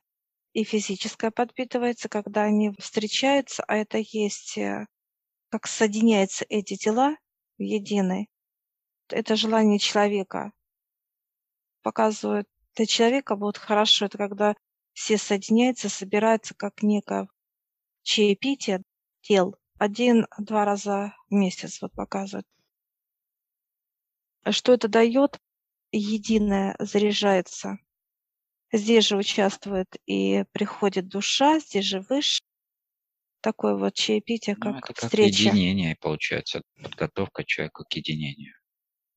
и 0.54 0.64
физическое 0.64 1.32
подпитывается, 1.32 2.10
когда 2.10 2.44
они 2.44 2.72
встречаются, 2.80 3.64
а 3.68 3.76
это 3.76 4.00
есть, 4.00 4.58
э, 4.58 4.88
как 5.50 5.68
соединяются 5.68 6.46
эти 6.50 6.76
тела 6.76 7.16
в 7.58 7.62
единый. 7.62 8.30
Это 9.10 9.36
желание 9.36 9.80
человека. 9.80 10.52
Показывают 11.82 12.48
для 12.76 12.86
человека 12.86 13.36
будет 13.36 13.58
хорошо, 13.58 14.06
это 14.06 14.18
когда 14.18 14.56
все 14.94 15.18
соединяются, 15.18 15.90
собираются 15.90 16.54
как 16.56 16.82
некое 16.82 17.28
чаепитие 18.04 18.84
тел 19.22 19.56
один-два 19.78 20.66
раза 20.66 21.14
в 21.30 21.34
месяц, 21.34 21.82
вот 21.82 21.94
показывают. 21.94 22.48
А 24.44 24.52
Что 24.52 24.74
это 24.74 24.88
дает? 24.88 25.40
Единое 25.92 26.76
заряжается. 26.80 27.78
Здесь 28.72 29.08
же 29.08 29.18
участвует 29.18 29.88
и 30.06 30.46
приходит 30.52 31.08
душа, 31.08 31.60
здесь 31.60 31.86
же 31.86 32.02
выше. 32.02 32.42
Такое 33.42 33.76
вот 33.76 33.96
чаепитие, 33.96 34.56
Ну, 34.60 34.62
как 34.62 34.92
это 34.92 34.94
как 34.94 34.98
встреча. 34.98 35.50
единение 35.50 35.96
получается, 35.96 36.62
подготовка 36.82 37.44
человека 37.46 37.84
к 37.86 37.94
единению, 37.94 38.54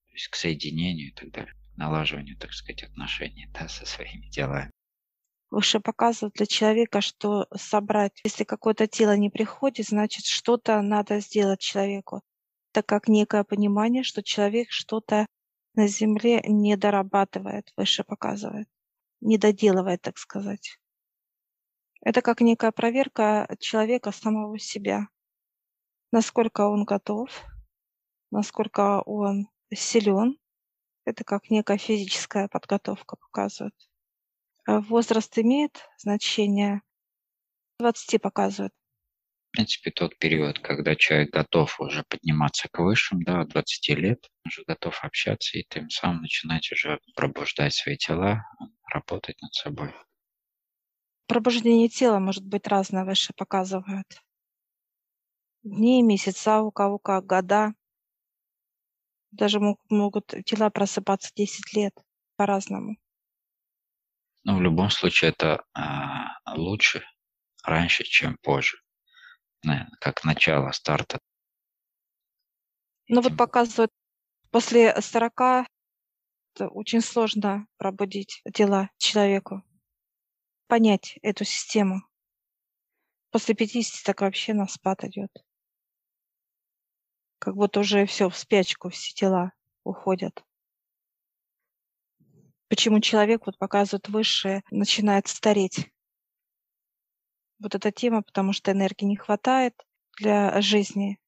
то 0.06 0.12
есть 0.12 0.28
к 0.28 0.36
соединению 0.36 1.08
и 1.08 1.12
так 1.12 1.30
далее, 1.32 1.54
налаживанию, 1.76 2.38
так 2.38 2.52
сказать, 2.52 2.84
отношений 2.84 3.48
да, 3.52 3.68
со 3.68 3.84
своими 3.84 4.28
делами. 4.30 4.70
Выше 5.50 5.80
показывает 5.80 6.34
для 6.34 6.46
человека, 6.46 7.00
что 7.02 7.46
собрать. 7.54 8.18
Если 8.24 8.44
какое-то 8.44 8.86
тело 8.86 9.16
не 9.16 9.28
приходит, 9.28 9.86
значит, 9.88 10.24
что-то 10.24 10.80
надо 10.80 11.20
сделать 11.20 11.60
человеку. 11.60 12.22
Так 12.72 12.86
как 12.86 13.08
некое 13.08 13.44
понимание, 13.44 14.02
что 14.02 14.22
человек 14.22 14.70
что-то 14.70 15.26
на 15.74 15.86
Земле 15.86 16.40
не 16.46 16.76
дорабатывает, 16.76 17.72
выше 17.76 18.02
показывает, 18.02 18.68
не 19.20 19.38
доделывает, 19.38 20.02
так 20.02 20.18
сказать. 20.18 20.78
Это 22.00 22.22
как 22.22 22.40
некая 22.40 22.72
проверка 22.72 23.46
человека 23.60 24.10
самого 24.10 24.58
себя. 24.58 25.08
Насколько 26.10 26.62
он 26.68 26.84
готов, 26.84 27.30
насколько 28.30 29.02
он 29.02 29.48
силен. 29.72 30.38
Это 31.04 31.24
как 31.24 31.50
некая 31.50 31.78
физическая 31.78 32.48
подготовка 32.48 33.16
показывает. 33.16 33.74
А 34.66 34.80
Возраст 34.80 35.36
имеет 35.38 35.88
значение. 35.98 36.82
20 37.78 38.20
показывает. 38.20 38.72
В 39.52 39.54
принципе, 39.54 39.90
тот 39.90 40.16
период, 40.18 40.60
когда 40.60 40.96
человек 40.96 41.28
готов 41.30 41.78
уже 41.78 42.04
подниматься 42.08 42.68
к 42.72 42.78
высшим, 42.78 43.22
да, 43.22 43.42
от 43.42 43.50
20 43.50 43.94
лет, 43.94 44.30
уже 44.46 44.64
готов 44.66 44.98
общаться 45.04 45.58
и 45.58 45.66
тем 45.68 45.90
самым 45.90 46.22
начинать 46.22 46.72
уже 46.72 46.98
пробуждать 47.14 47.74
свои 47.74 47.98
тела, 47.98 48.46
работать 48.90 49.42
над 49.42 49.52
собой. 49.52 49.92
Пробуждение 51.26 51.90
тела 51.90 52.18
может 52.18 52.46
быть 52.46 52.66
разное, 52.66 53.04
выше 53.04 53.34
показывают. 53.36 54.06
Дни, 55.62 56.02
месяца, 56.02 56.62
у 56.62 56.70
кого 56.70 56.98
как, 56.98 57.26
года. 57.26 57.74
Даже 59.32 59.60
мог- 59.60 59.84
могут 59.90 60.28
тела 60.46 60.70
просыпаться 60.70 61.30
10 61.36 61.74
лет 61.74 61.92
по-разному. 62.36 62.96
Но 64.44 64.56
в 64.56 64.62
любом 64.62 64.88
случае 64.88 65.32
это 65.32 65.62
а, 65.74 66.38
лучше 66.56 67.04
раньше, 67.62 68.04
чем 68.04 68.38
позже. 68.42 68.78
Наверное, 69.62 69.96
как 70.00 70.24
начало 70.24 70.72
старта. 70.72 71.18
Но 73.08 73.20
вот 73.20 73.36
показывают 73.36 73.90
После 74.52 74.94
40 75.00 75.66
это 76.54 76.68
очень 76.68 77.00
сложно 77.00 77.66
пробудить 77.78 78.42
дела 78.44 78.90
человеку, 78.98 79.62
понять 80.66 81.18
эту 81.22 81.44
систему. 81.44 82.02
После 83.30 83.54
50 83.54 84.04
так 84.04 84.20
вообще 84.20 84.52
на 84.52 84.66
спад 84.68 85.04
идет. 85.04 85.30
Как 87.38 87.54
будто 87.54 87.80
уже 87.80 88.04
все 88.04 88.28
в 88.28 88.36
спячку, 88.36 88.90
все 88.90 89.14
тела 89.14 89.52
уходят. 89.84 90.44
Почему 92.68 93.00
человек, 93.00 93.46
вот 93.46 93.56
показывает 93.56 94.06
высшее, 94.10 94.64
начинает 94.70 95.28
стареть? 95.28 95.90
Вот 97.62 97.76
эта 97.76 97.92
тема, 97.92 98.22
потому 98.22 98.52
что 98.52 98.72
энергии 98.72 99.04
не 99.04 99.16
хватает 99.16 99.74
для 100.18 100.60
жизни. 100.60 101.18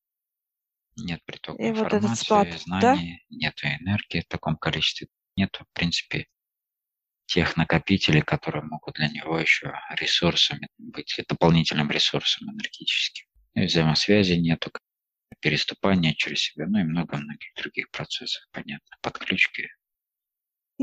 Нет 0.97 1.21
притока 1.25 1.63
И 1.63 1.71
вот 1.71 1.93
этот 1.93 2.17
спад, 2.19 2.49
информации, 2.49 2.71
да? 2.71 2.95
знаний, 2.95 3.25
нет 3.31 3.55
энергии 3.63 4.21
в 4.21 4.27
таком 4.27 4.57
количестве. 4.57 5.07
Нет, 5.37 5.57
в 5.57 5.73
принципе, 5.73 6.27
тех 7.27 7.57
накопителей, 7.57 8.23
которые 8.23 8.65
могут 8.65 8.97
для 8.97 9.09
него 9.09 9.39
еще 9.39 9.73
ресурсами 9.97 10.69
быть, 10.79 11.17
дополнительным 11.29 11.91
ресурсом 11.91 12.51
энергетическим. 12.51 13.27
И 13.55 13.67
взаимосвязи 13.67 14.35
нету, 14.35 14.73
переступания 15.41 16.15
через 16.15 16.43
себя, 16.43 16.67
ну 16.67 16.81
и 16.81 16.85
много-многих 16.85 17.55
других 17.57 17.91
процессов, 17.91 18.45
понятно, 18.51 18.97
подключки. 19.03 19.69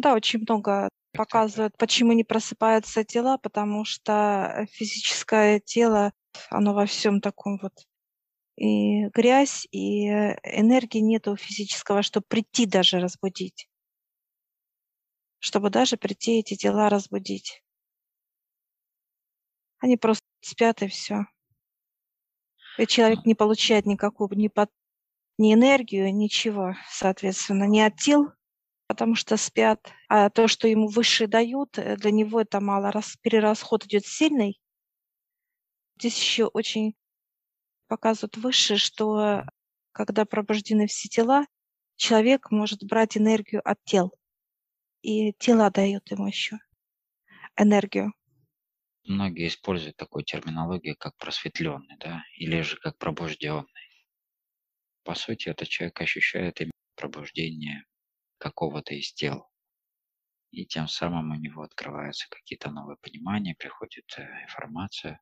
Да, 0.01 0.15
очень 0.15 0.39
много 0.39 0.89
показывает, 1.13 1.77
почему 1.77 2.13
не 2.13 2.23
просыпаются 2.23 3.03
тела, 3.03 3.37
потому 3.37 3.85
что 3.85 4.65
физическое 4.71 5.59
тело, 5.59 6.11
оно 6.49 6.73
во 6.73 6.87
всем 6.87 7.21
таком 7.21 7.59
вот 7.61 7.73
и 8.57 9.05
грязь, 9.09 9.67
и 9.71 10.07
энергии 10.07 10.97
нету 10.97 11.35
физического, 11.35 12.01
чтобы 12.01 12.25
прийти 12.27 12.65
даже 12.65 12.99
разбудить. 12.99 13.69
Чтобы 15.37 15.69
даже 15.69 15.97
прийти 15.97 16.39
эти 16.39 16.55
тела 16.55 16.89
разбудить. 16.89 17.61
Они 19.77 19.97
просто 19.97 20.25
спят 20.39 20.81
и 20.81 20.87
все. 20.87 21.25
И 22.79 22.87
человек 22.87 23.23
не 23.25 23.35
получает 23.35 23.85
никакую 23.85 24.31
ни, 24.31 24.47
под, 24.47 24.71
ни 25.37 25.53
энергию, 25.53 26.11
ничего, 26.11 26.73
соответственно, 26.89 27.65
ни 27.65 27.79
от 27.79 27.97
тел, 27.97 28.33
потому 28.91 29.15
что 29.15 29.37
спят. 29.37 29.89
А 30.09 30.29
то, 30.29 30.49
что 30.49 30.67
ему 30.67 30.89
высшие 30.89 31.29
дают, 31.29 31.77
э, 31.77 31.95
для 31.95 32.11
него 32.11 32.41
это 32.41 32.59
мало. 32.59 32.91
Раз 32.91 33.15
перерасход 33.21 33.85
идет 33.85 34.05
сильный. 34.05 34.59
Здесь 35.97 36.19
еще 36.19 36.47
очень 36.47 36.95
показывают 37.87 38.35
выше, 38.35 38.75
что 38.75 39.45
когда 39.93 40.25
пробуждены 40.25 40.87
все 40.87 41.07
тела, 41.07 41.45
человек 41.95 42.51
может 42.51 42.83
брать 42.83 43.15
энергию 43.15 43.61
от 43.63 43.81
тел. 43.85 44.11
И 45.03 45.31
тела 45.39 45.69
дают 45.69 46.11
ему 46.11 46.27
еще 46.27 46.57
энергию. 47.55 48.11
Многие 49.05 49.47
используют 49.47 49.95
такую 49.95 50.25
терминологию, 50.25 50.97
как 50.97 51.15
просветленный, 51.15 51.95
да, 51.97 52.23
или 52.35 52.59
же 52.59 52.75
как 52.75 52.97
пробужденный. 52.97 54.05
По 55.03 55.15
сути, 55.15 55.47
этот 55.47 55.69
человек 55.69 56.01
ощущает 56.01 56.59
именно 56.59 56.71
пробуждение 56.95 57.85
какого-то 58.41 58.95
из 58.95 59.13
тел. 59.13 59.47
И 60.49 60.65
тем 60.65 60.87
самым 60.87 61.31
у 61.31 61.35
него 61.35 61.61
открываются 61.63 62.27
какие-то 62.29 62.71
новые 62.71 62.97
понимания, 62.97 63.55
приходит 63.57 64.05
э, 64.17 64.23
информация. 64.43 65.21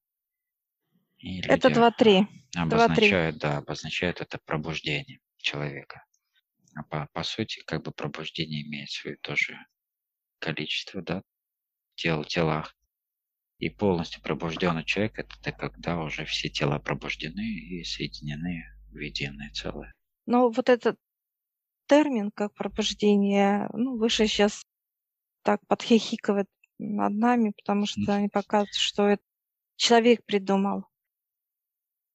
И 1.17 1.41
Это 1.41 1.67
люди 1.67 1.79
2-3. 1.79 2.27
2-3. 2.55 2.61
обозначают, 2.63 3.37
да, 3.37 3.57
обозначают 3.57 4.21
это 4.21 4.39
пробуждение 4.45 5.19
человека. 5.37 6.05
А 6.75 6.83
по, 6.83 7.07
по 7.13 7.23
сути, 7.23 7.61
как 7.65 7.83
бы 7.83 7.91
пробуждение 7.91 8.63
имеет 8.63 8.89
свое 8.89 9.17
тоже 9.17 9.57
количество, 10.39 11.01
да, 11.01 11.21
тел, 11.95 12.23
телах. 12.23 12.75
И 13.59 13.69
полностью 13.69 14.21
пробужденный 14.21 14.85
человек 14.85 15.19
это 15.19 15.51
когда 15.51 15.99
уже 15.99 16.23
все 16.23 16.49
тела 16.49 16.79
пробуждены 16.79 17.41
и 17.41 17.83
соединены 17.83 18.63
в 18.89 18.97
единое 18.97 19.51
целое. 19.51 19.93
Но 20.25 20.49
вот 20.49 20.69
этот 20.69 20.97
термин, 21.89 22.31
как 22.31 22.53
пробуждение, 22.53 23.67
ну, 23.73 23.97
выше 23.97 24.27
сейчас 24.27 24.63
так 25.43 25.59
подхихикивает 25.67 26.47
над 26.77 27.13
нами, 27.13 27.53
потому 27.57 27.85
что 27.85 28.13
они 28.13 28.29
показывают, 28.29 28.75
что 28.75 29.07
это 29.07 29.23
человек 29.75 30.23
придумал. 30.25 30.85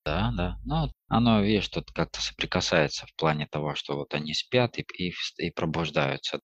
Да, 0.05 0.33
да. 0.37 0.59
Ну, 0.65 0.91
оно, 1.09 1.43
видишь, 1.43 1.69
тут 1.69 1.91
как-то 1.91 2.21
соприкасается 2.21 3.07
в 3.07 3.15
плане 3.17 3.47
того, 3.47 3.75
что 3.75 3.97
вот 3.97 4.15
они 4.15 4.35
спят 4.35 4.79
и, 4.79 4.87
и, 4.99 5.15
и 5.39 5.51
пробуждаются. 5.51 6.41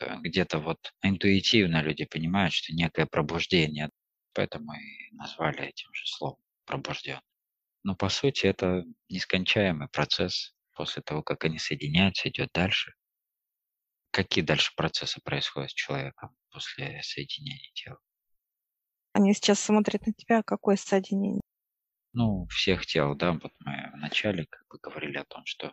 Где-то 0.00 0.58
вот 0.58 0.78
интуитивно 1.02 1.82
люди 1.82 2.04
понимают, 2.04 2.52
что 2.52 2.74
некое 2.74 3.06
пробуждение, 3.06 3.90
поэтому 4.34 4.72
и 4.72 5.14
назвали 5.14 5.64
этим 5.68 5.92
же 5.92 6.06
словом 6.06 6.40
пробужден. 6.64 7.20
Но 7.84 7.94
по 7.94 8.08
сути 8.08 8.46
это 8.46 8.84
нескончаемый 9.08 9.88
процесс. 9.88 10.54
После 10.74 11.02
того, 11.02 11.22
как 11.22 11.44
они 11.44 11.58
соединяются, 11.58 12.28
идет 12.28 12.50
дальше. 12.52 12.92
Какие 14.10 14.44
дальше 14.44 14.72
процессы 14.76 15.20
происходят 15.22 15.70
с 15.70 15.74
человеком 15.74 16.36
после 16.50 17.00
соединения 17.02 17.70
тел? 17.74 17.96
Они 19.12 19.34
сейчас 19.34 19.60
смотрят 19.60 20.06
на 20.06 20.12
тебя, 20.12 20.42
какое 20.42 20.76
соединение. 20.76 21.40
Ну, 22.14 22.46
всех 22.48 22.84
тел, 22.86 23.14
да, 23.14 23.32
вот 23.32 23.52
мы 23.60 23.90
вначале 23.94 24.46
как 24.46 24.66
бы 24.68 24.78
говорили 24.82 25.16
о 25.16 25.24
том, 25.24 25.44
что 25.46 25.72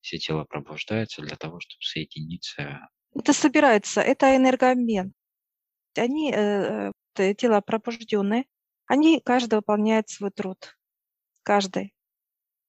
все 0.00 0.18
тела 0.18 0.44
пробуждаются 0.44 1.22
для 1.22 1.36
того, 1.36 1.60
чтобы 1.60 1.82
соединиться. 1.82 2.88
Это 3.14 3.32
собирается, 3.32 4.00
это 4.00 4.36
энергообмен. 4.36 5.14
Они, 5.96 6.32
э, 6.32 6.90
э, 7.16 7.34
тела 7.34 7.60
пробужденные, 7.60 8.44
они 8.86 9.20
каждый 9.24 9.56
выполняет 9.56 10.08
свой 10.08 10.30
труд. 10.30 10.76
Каждый. 11.42 11.95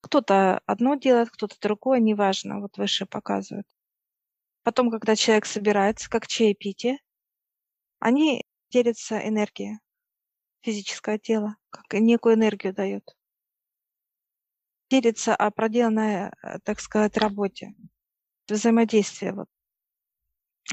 Кто-то 0.01 0.59
одно 0.65 0.95
делает, 0.95 1.29
кто-то 1.29 1.55
другое, 1.59 1.99
неважно, 1.99 2.59
вот 2.59 2.77
выше 2.77 3.05
показывают. 3.05 3.67
Потом, 4.63 4.91
когда 4.91 5.15
человек 5.15 5.45
собирается, 5.45 6.09
как 6.09 6.27
чаепитие, 6.27 6.99
они 7.99 8.43
делятся 8.69 9.17
энергией 9.17 9.79
физическое 10.67 11.17
тело, 11.17 11.55
как 11.69 11.85
некую 11.93 12.35
энергию 12.35 12.73
дают. 12.73 13.15
Делится 14.89 15.33
о 15.33 15.49
проделанной, 15.49 16.29
э, 16.29 16.59
так 16.63 16.81
сказать, 16.81 17.17
работе. 17.17 17.73
Взаимодействие. 18.49 19.33
Вот. 19.33 19.47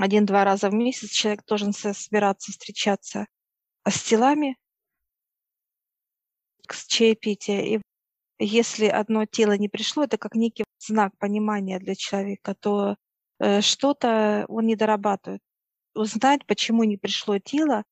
Один-два 0.01 0.45
раза 0.45 0.69
в 0.71 0.75
месяц 0.75 1.11
человек 1.11 1.45
должен 1.47 1.73
собираться, 1.73 2.51
встречаться 2.51 3.27
с 3.89 4.03
телами, 4.03 4.57
с 6.69 6.87
чаепития. 6.87 7.61
И 7.63 7.81
если 8.44 8.87
одно 8.87 9.26
тело 9.26 9.57
не 9.57 9.68
пришло, 9.68 10.04
это 10.04 10.18
как 10.18 10.35
некий 10.35 10.64
знак 10.78 11.16
понимания 11.18 11.78
для 11.78 11.94
человека, 11.94 12.54
то 12.54 12.96
э, 13.38 13.61
что-то 13.61 14.44
он 14.48 14.66
не 14.66 14.76
дорабатывает. 14.76 15.42
Узнать, 15.94 16.46
почему 16.46 16.85
не 16.85 16.96
пришло 16.96 17.38
тело, 17.38 17.85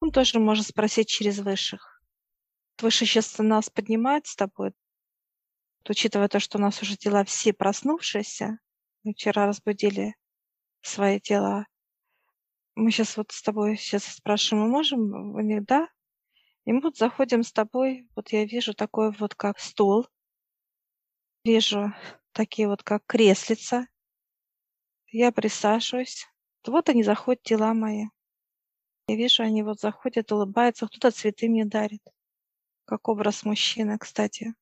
он 0.00 0.10
тоже 0.10 0.40
может 0.40 0.66
спросить 0.66 1.08
через 1.08 1.38
высших. 1.38 2.02
Выше 2.80 3.04
сейчас 3.04 3.38
нас 3.38 3.68
поднимает 3.68 4.26
с 4.26 4.34
тобой, 4.34 4.72
учитывая 5.88 6.28
то, 6.28 6.40
что 6.40 6.58
у 6.58 6.60
нас 6.60 6.80
уже 6.82 6.96
тела 6.96 7.24
все 7.24 7.52
проснувшиеся, 7.52 8.58
мы 9.04 9.12
вчера 9.12 9.46
разбудили 9.46 10.14
свои 10.82 11.20
тела. 11.20 11.66
Мы 12.74 12.90
сейчас 12.90 13.16
вот 13.16 13.32
с 13.32 13.42
тобой 13.42 13.76
сейчас 13.76 14.04
спрашиваем, 14.04 14.64
мы 14.64 14.70
можем? 14.70 15.34
У 15.34 15.40
них 15.40 15.64
да? 15.64 15.88
И 16.64 16.72
мы 16.72 16.80
вот 16.80 16.96
заходим 16.96 17.42
с 17.42 17.52
тобой, 17.52 18.08
вот 18.14 18.32
я 18.32 18.44
вижу 18.44 18.74
такой 18.74 19.12
вот 19.12 19.34
как 19.34 19.58
стол, 19.58 20.06
вижу 21.44 21.92
такие 22.32 22.68
вот 22.68 22.82
как 22.82 23.04
креслица. 23.06 23.86
Я 25.08 25.32
присаживаюсь. 25.32 26.26
Вот 26.66 26.88
они 26.88 27.02
заходят, 27.02 27.42
тела 27.42 27.74
мои. 27.74 28.04
Я 29.08 29.16
вижу, 29.16 29.42
они 29.42 29.62
вот 29.62 29.80
заходят, 29.80 30.30
улыбаются, 30.30 30.86
кто-то 30.86 31.10
цветы 31.10 31.48
мне 31.48 31.64
дарит. 31.64 32.02
Как 32.84 33.08
образ 33.08 33.44
мужчины, 33.44 33.98
кстати. 33.98 34.54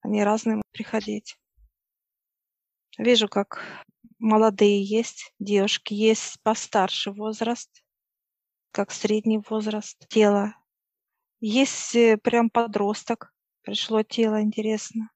Они 0.00 0.22
разные 0.22 0.56
могут 0.56 0.70
приходить. 0.72 1.38
Вижу, 2.98 3.28
как 3.28 3.62
молодые 4.18 4.84
есть, 4.84 5.32
девушки 5.38 5.94
есть 5.94 6.40
постарше 6.42 7.12
возраст, 7.12 7.82
как 8.72 8.90
средний 8.90 9.38
возраст 9.38 10.06
тела. 10.08 10.54
Есть 11.46 11.94
э, 11.94 12.16
прям 12.16 12.48
подросток, 12.48 13.30
пришло 13.60 14.02
тело, 14.02 14.40
интересно. 14.40 15.10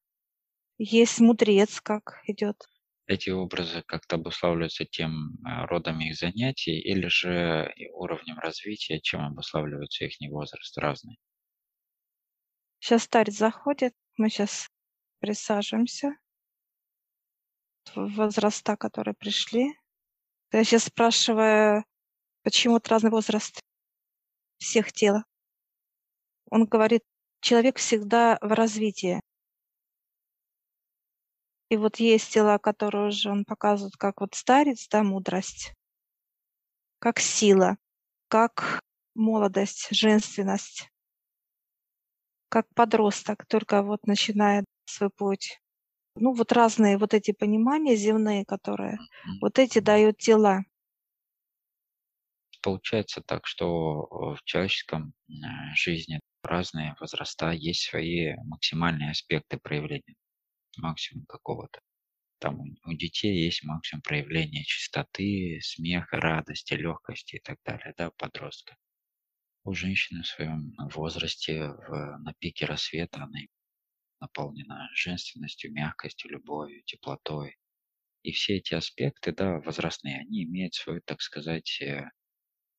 Есть 0.76 1.20
мудрец, 1.20 1.80
как 1.80 2.20
идет. 2.26 2.66
Эти 3.06 3.30
образы 3.30 3.82
как-то 3.86 4.16
обуславливаются 4.16 4.84
тем 4.84 5.38
э, 5.38 5.64
родом 5.64 6.00
их 6.00 6.18
занятий 6.18 6.78
или 6.78 7.06
же 7.06 7.72
уровнем 7.94 8.38
развития, 8.40 9.00
чем 9.00 9.22
обуславливается 9.22 10.04
их 10.04 10.30
возраст 10.30 10.76
разный. 10.76 11.18
Сейчас 12.78 13.04
старец 13.04 13.34
заходит, 13.34 13.94
мы 14.18 14.28
сейчас 14.28 14.68
присаживаемся. 15.20 16.14
возраста, 17.94 18.76
которые 18.76 19.14
пришли. 19.14 19.72
Я 20.52 20.62
сейчас 20.62 20.84
спрашиваю, 20.84 21.86
почему 22.42 22.78
разный 22.84 23.10
возраст 23.10 23.62
всех 24.58 24.92
тела. 24.92 25.24
Он 26.50 26.64
говорит, 26.64 27.02
человек 27.40 27.78
всегда 27.78 28.38
в 28.40 28.52
развитии. 28.52 29.20
И 31.70 31.76
вот 31.76 31.96
есть 31.96 32.32
тела, 32.32 32.58
которые 32.58 33.08
уже 33.08 33.30
он 33.30 33.44
показывает, 33.44 33.96
как 33.96 34.20
вот 34.20 34.34
старец, 34.34 34.88
да, 34.88 35.02
мудрость, 35.02 35.74
как 36.98 37.18
сила, 37.18 37.76
как 38.28 38.80
молодость, 39.14 39.88
женственность, 39.90 40.88
как 42.48 42.66
подросток, 42.74 43.46
только 43.46 43.82
вот 43.82 44.06
начинает 44.06 44.64
свой 44.86 45.10
путь. 45.10 45.60
Ну, 46.16 46.32
вот 46.32 46.52
разные 46.52 46.98
вот 46.98 47.14
эти 47.14 47.32
понимания 47.32 47.96
земные, 47.96 48.44
которые, 48.44 48.98
вот 49.40 49.58
эти 49.58 49.78
дают 49.78 50.18
тела. 50.18 50.64
Получается 52.68 53.22
так, 53.22 53.46
что 53.46 54.02
э, 54.10 54.36
в 54.36 54.44
человеческом 54.44 55.14
э, 55.30 55.32
жизни 55.74 56.20
разные 56.42 56.94
возраста, 57.00 57.50
есть 57.50 57.88
свои 57.88 58.34
максимальные 58.44 59.12
аспекты 59.12 59.56
проявления, 59.56 60.16
максимум 60.76 61.24
какого-то. 61.24 61.80
Там 62.38 62.60
у, 62.60 62.92
детей 62.92 63.42
есть 63.42 63.64
максимум 63.64 64.02
проявления 64.02 64.64
чистоты, 64.64 65.60
смеха, 65.62 66.18
радости, 66.20 66.74
легкости 66.74 67.36
и 67.36 67.40
так 67.40 67.56
далее, 67.64 67.94
да, 67.96 68.10
подростка. 68.18 68.76
У 69.64 69.72
женщины 69.72 70.22
в 70.22 70.26
своем 70.26 70.74
возрасте, 70.92 71.68
в, 71.68 72.18
на 72.18 72.34
пике 72.38 72.66
рассвета, 72.66 73.22
она 73.22 73.38
наполнена 74.20 74.90
женственностью, 74.92 75.72
мягкостью, 75.72 76.32
любовью, 76.32 76.82
теплотой. 76.84 77.56
И 78.24 78.32
все 78.32 78.58
эти 78.58 78.74
аспекты, 78.74 79.32
да, 79.32 79.58
возрастные, 79.60 80.18
они 80.18 80.44
имеют 80.44 80.74
свой, 80.74 81.00
так 81.06 81.22
сказать, 81.22 81.80
э, 81.80 82.10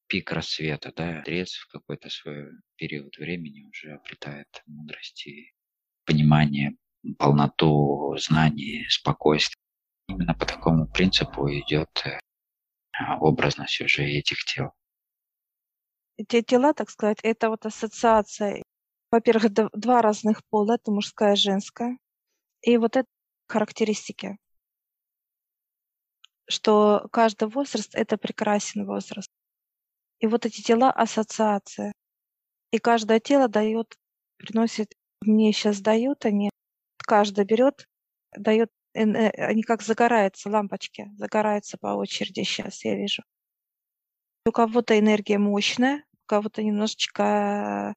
пик 0.10 0.32
рассвета, 0.32 0.92
да, 0.96 1.22
Трец 1.22 1.54
в 1.54 1.72
какой-то 1.72 2.10
свой 2.10 2.50
период 2.76 3.16
времени 3.18 3.70
уже 3.70 3.94
обретает 3.94 4.48
мудрость 4.66 5.28
и 5.28 5.54
понимание, 6.06 6.76
полноту 7.18 8.18
знаний, 8.18 8.86
спокойствие. 8.90 9.62
Именно 10.08 10.34
по 10.34 10.46
такому 10.46 10.88
принципу 10.88 11.48
идет 11.50 11.90
э, 12.06 12.20
образность 13.20 13.80
уже 13.80 14.04
этих 14.04 14.44
тел. 14.44 14.72
Эти 16.18 16.42
тела, 16.42 16.74
так 16.74 16.90
сказать, 16.90 17.20
это 17.22 17.50
вот 17.50 17.66
ассоциация. 17.66 18.64
Во-первых, 19.12 19.54
два 19.54 20.02
разных 20.02 20.42
пола, 20.50 20.74
это 20.74 20.92
мужская 20.92 21.34
и 21.34 21.38
женская. 21.38 21.98
И 22.62 22.78
вот 22.78 22.98
это 22.98 23.08
характеристики, 23.48 24.38
что 26.48 27.08
каждый 27.12 27.48
возраст— 27.48 27.92
это 27.94 28.18
прекрасен 28.18 28.86
возраст. 28.86 29.30
И 30.20 30.28
вот 30.28 30.46
эти 30.46 30.62
тела— 30.62 30.92
ассоциация. 30.96 31.94
И 32.72 32.78
каждое 32.78 33.20
тело 33.20 33.48
дает, 33.48 33.96
приносит, 34.38 34.94
мне 35.22 35.52
сейчас 35.54 35.82
дают 35.82 36.26
они, 36.26 36.50
каждый 36.98 37.46
берет, 37.46 37.86
дает, 38.36 38.70
они 38.94 39.64
как 39.64 39.82
загораются 39.82 40.50
лампочки, 40.50 41.10
загораются 41.18 41.78
по 41.78 41.96
очереди 41.96 42.44
сейчас, 42.44 42.84
я 42.86 42.96
вижу. 42.96 43.24
У 44.46 44.52
кого-то 44.52 44.98
энергия 44.98 45.38
мощная, 45.38 46.06
у 46.14 46.26
кого-то 46.26 46.64
немножечко 46.64 47.94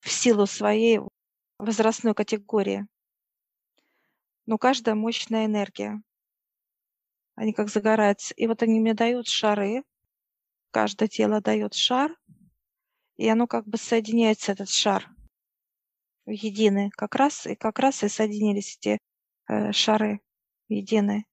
в 0.00 0.10
силу 0.10 0.46
своей 0.46 1.00
возрастной 1.58 2.14
категории. 2.14 2.86
Но 4.46 4.58
каждая 4.58 4.94
мощная 4.94 5.46
энергия. 5.46 6.00
Они 7.34 7.52
как 7.52 7.68
загораются. 7.68 8.32
И 8.34 8.46
вот 8.46 8.62
они 8.62 8.80
мне 8.80 8.94
дают 8.94 9.26
шары. 9.26 9.82
Каждое 10.70 11.08
тело 11.08 11.40
дает 11.40 11.74
шар. 11.74 12.16
И 13.16 13.28
оно 13.28 13.46
как 13.46 13.66
бы 13.66 13.78
соединяется, 13.78 14.52
этот 14.52 14.68
шар, 14.68 15.08
в 16.26 16.30
единый. 16.30 16.90
Как 16.90 17.14
раз, 17.14 17.46
и 17.46 17.54
как 17.54 17.78
раз 17.78 18.02
и 18.02 18.08
соединились 18.08 18.76
эти 18.76 18.98
э, 19.48 19.72
шары 19.72 20.20
в 20.68 20.72
единые. 20.72 21.24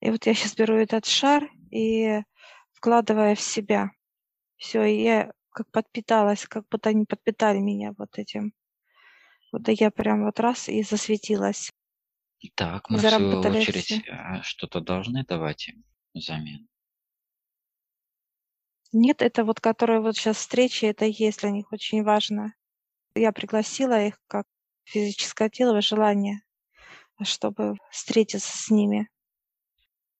И 0.00 0.10
вот 0.10 0.26
я 0.26 0.34
сейчас 0.34 0.54
беру 0.54 0.76
этот 0.76 1.06
шар 1.06 1.50
и 1.70 2.22
вкладывая 2.72 3.34
в 3.34 3.40
себя. 3.40 3.90
Все, 4.56 4.84
и 4.84 5.02
я 5.02 5.32
как 5.50 5.70
подпиталась, 5.70 6.46
как 6.46 6.68
будто 6.68 6.90
они 6.90 7.06
подпитали 7.06 7.58
меня 7.58 7.94
вот 7.96 8.18
этим. 8.18 8.52
Вот 9.50 9.68
я 9.68 9.90
прям 9.90 10.24
вот 10.24 10.40
раз 10.40 10.68
и 10.68 10.82
засветилась. 10.82 11.72
Так, 12.54 12.90
мы 12.90 12.98
в 12.98 13.00
свою 13.00 13.40
очередь 13.40 13.92
э, 13.92 14.42
что-то 14.42 14.80
должны 14.80 15.24
давать 15.24 15.68
им 15.68 15.84
взамен. 16.12 16.68
Нет, 18.96 19.22
это 19.22 19.44
вот, 19.44 19.60
которая 19.60 20.00
вот 20.00 20.16
сейчас 20.16 20.36
встреча, 20.36 20.86
это 20.86 21.04
есть 21.04 21.40
для 21.40 21.50
них 21.50 21.72
очень 21.72 22.04
важно. 22.04 22.54
Я 23.16 23.32
пригласила 23.32 24.00
их 24.00 24.20
как 24.28 24.46
физическое 24.84 25.50
тело, 25.50 25.80
желание, 25.80 26.42
чтобы 27.20 27.74
встретиться 27.90 28.56
с 28.56 28.70
ними. 28.70 29.08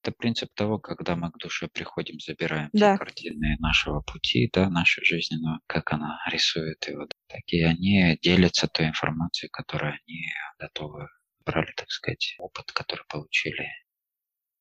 Это 0.03 0.11
принцип 0.11 0.53
того, 0.53 0.77
когда 0.77 1.15
мы 1.15 1.31
к 1.31 1.37
душе 1.37 1.69
приходим, 1.69 2.19
забираем 2.19 2.69
да. 2.73 2.93
те 2.93 2.97
картины 2.97 3.55
нашего 3.59 4.01
пути, 4.01 4.49
да, 4.51 4.69
нашей 4.69 5.05
жизненного, 5.05 5.61
как 5.67 5.93
она 5.93 6.19
рисует 6.29 6.85
его. 6.85 7.07
Так 7.27 7.43
и 7.47 7.63
они 7.63 8.19
делятся 8.21 8.67
той 8.67 8.87
информацией, 8.87 9.49
которую 9.51 9.93
они 9.93 10.25
готовы 10.59 11.07
брали, 11.45 11.71
так 11.77 11.89
сказать, 11.89 12.35
опыт, 12.39 12.73
который 12.73 13.05
получили. 13.07 13.69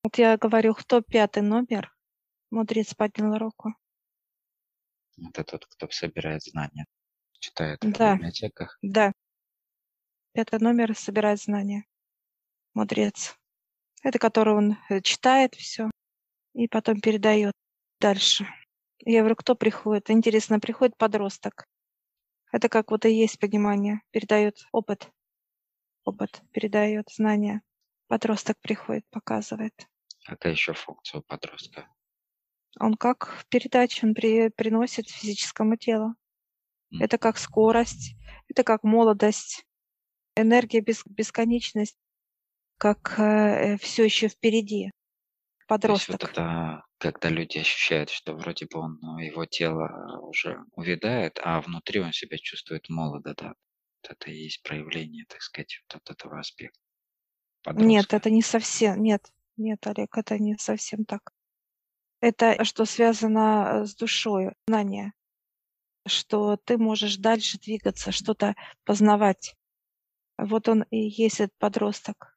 Вот 0.04 0.16
я 0.18 0.36
говорю, 0.36 0.72
кто 0.74 1.00
пятый 1.00 1.42
номер? 1.42 1.92
Мудрец 2.52 2.94
поднял 2.94 3.36
руку. 3.36 3.74
Это 5.16 5.44
тот, 5.44 5.66
кто 5.66 5.88
собирает 5.90 6.42
знания, 6.42 6.86
читает 7.38 7.80
да. 7.80 8.14
в 8.14 8.16
библиотеках. 8.18 8.78
Да. 8.82 9.12
Пятый 10.32 10.58
номер 10.60 10.96
собирает 10.96 11.40
знания. 11.40 11.84
Мудрец. 12.74 13.36
Это 14.02 14.18
который 14.18 14.54
он 14.54 14.76
э, 14.90 15.00
читает 15.00 15.54
все 15.54 15.90
и 16.54 16.68
потом 16.68 17.00
передает 17.00 17.52
дальше. 18.00 18.46
Я 18.98 19.20
говорю, 19.20 19.36
кто 19.36 19.54
приходит? 19.54 20.10
Интересно, 20.10 20.60
приходит 20.60 20.96
подросток. 20.96 21.64
Это 22.52 22.68
как 22.68 22.90
вот 22.90 23.04
и 23.04 23.12
есть 23.12 23.38
понимание. 23.38 24.00
Передает 24.10 24.58
опыт. 24.72 25.10
Опыт 26.04 26.42
передает 26.52 27.08
знания. 27.10 27.62
Подросток 28.06 28.56
приходит, 28.60 29.04
показывает. 29.10 29.74
Какая 30.24 30.52
еще 30.52 30.72
функция 30.72 31.20
подростка? 31.22 31.88
Он 32.80 32.94
как 32.94 33.44
передача, 33.48 34.04
он 34.04 34.14
при, 34.14 34.48
приносит 34.48 35.08
физическому 35.08 35.76
телу. 35.76 36.14
Mm. 36.92 37.04
Это 37.04 37.18
как 37.18 37.38
скорость, 37.38 38.16
это 38.48 38.64
как 38.64 38.82
молодость, 38.82 39.64
энергия 40.36 40.80
без, 40.80 41.02
бесконечность 41.06 41.96
как 42.78 43.18
э, 43.18 43.76
все 43.78 44.04
еще 44.04 44.28
впереди. 44.28 44.90
Подросток. 45.66 46.18
То 46.18 46.26
есть 46.26 46.36
вот 46.36 46.44
это, 46.44 46.84
когда 46.98 47.28
люди 47.30 47.58
ощущают, 47.58 48.10
что 48.10 48.34
вроде 48.34 48.66
бы 48.66 48.80
он, 48.80 48.98
ну, 49.00 49.18
его 49.18 49.46
тело 49.46 50.20
уже 50.20 50.62
увядает, 50.72 51.40
а 51.42 51.60
внутри 51.62 52.00
он 52.00 52.12
себя 52.12 52.36
чувствует 52.36 52.88
молодо, 52.90 53.34
да. 53.34 53.54
Вот 54.02 54.10
это 54.10 54.30
и 54.30 54.36
есть 54.36 54.62
проявление, 54.62 55.24
так 55.26 55.40
сказать, 55.40 55.80
вот 55.88 56.02
от 56.02 56.10
этого 56.10 56.38
аспекта. 56.38 56.78
Подростка. 57.62 57.88
Нет, 57.88 58.12
это 58.12 58.28
не 58.28 58.42
совсем, 58.42 59.02
нет, 59.02 59.22
нет, 59.56 59.86
Олег, 59.86 60.18
это 60.18 60.38
не 60.38 60.56
совсем 60.58 61.06
так. 61.06 61.32
Это 62.24 62.64
что 62.64 62.84
связано 62.84 63.82
э, 63.82 63.86
с 63.86 63.94
душой, 63.94 64.54
знание, 64.66 65.12
что 66.06 66.56
ты 66.56 66.78
можешь 66.78 67.16
дальше 67.16 67.58
двигаться, 67.58 68.12
что-то 68.12 68.54
познавать. 68.84 69.56
Вот 70.38 70.68
он 70.68 70.82
и 70.90 70.96
есть 70.96 71.40
этот 71.40 71.56
подросток 71.58 72.34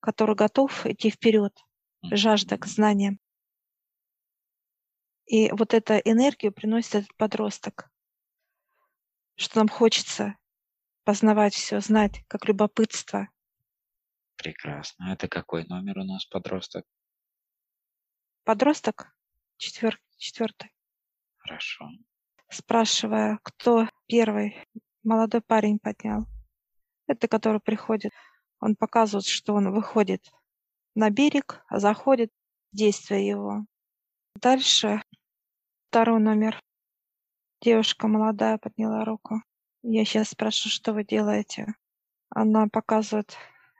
который 0.00 0.34
готов 0.34 0.86
идти 0.86 1.10
вперед, 1.10 1.54
жажда 2.02 2.58
к 2.58 2.66
знаниям. 2.66 3.20
И 5.26 5.50
вот 5.52 5.74
эту 5.74 5.94
энергию 5.94 6.52
приносит 6.52 6.94
этот 6.94 7.16
подросток, 7.16 7.88
что 9.36 9.58
нам 9.58 9.68
хочется 9.68 10.36
познавать 11.04 11.54
все, 11.54 11.80
знать, 11.80 12.24
как 12.26 12.46
любопытство. 12.46 13.28
Прекрасно. 14.36 15.12
Это 15.12 15.28
какой 15.28 15.66
номер 15.66 15.98
у 15.98 16.04
нас 16.04 16.24
подросток? 16.24 16.86
Подросток? 18.50 19.14
Четвер... 19.58 20.00
Четвертый. 20.16 20.72
Хорошо. 21.38 21.88
Спрашивая, 22.48 23.38
кто 23.44 23.86
первый 24.08 24.56
молодой 25.04 25.40
парень 25.40 25.78
поднял. 25.78 26.26
Это 27.06 27.28
который 27.28 27.60
приходит 27.60 28.12
он 28.58 28.74
показывает, 28.74 29.24
что 29.24 29.54
он 29.54 29.70
выходит 29.70 30.32
на 30.96 31.10
берег, 31.10 31.64
а 31.68 31.78
заходит 31.78 32.32
действие 32.72 33.24
его. 33.24 33.66
Дальше 34.34 35.00
второй 35.88 36.18
номер. 36.18 36.60
Девушка 37.60 38.08
молодая 38.08 38.58
подняла 38.58 39.04
руку. 39.04 39.44
Я 39.82 40.04
сейчас 40.04 40.30
спрошу, 40.30 40.68
что 40.70 40.92
вы 40.92 41.04
делаете. 41.04 41.72
Она 42.30 42.66
показывает, 42.66 43.36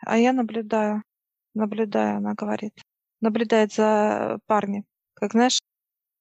а 0.07 0.17
я 0.17 0.33
наблюдаю. 0.33 1.03
наблюдаю, 1.55 2.19
она 2.19 2.35
говорит. 2.35 2.81
Наблюдает 3.21 3.73
за 3.73 4.39
парнем. 4.47 4.85
Как 5.15 5.33
знаешь, 5.33 5.59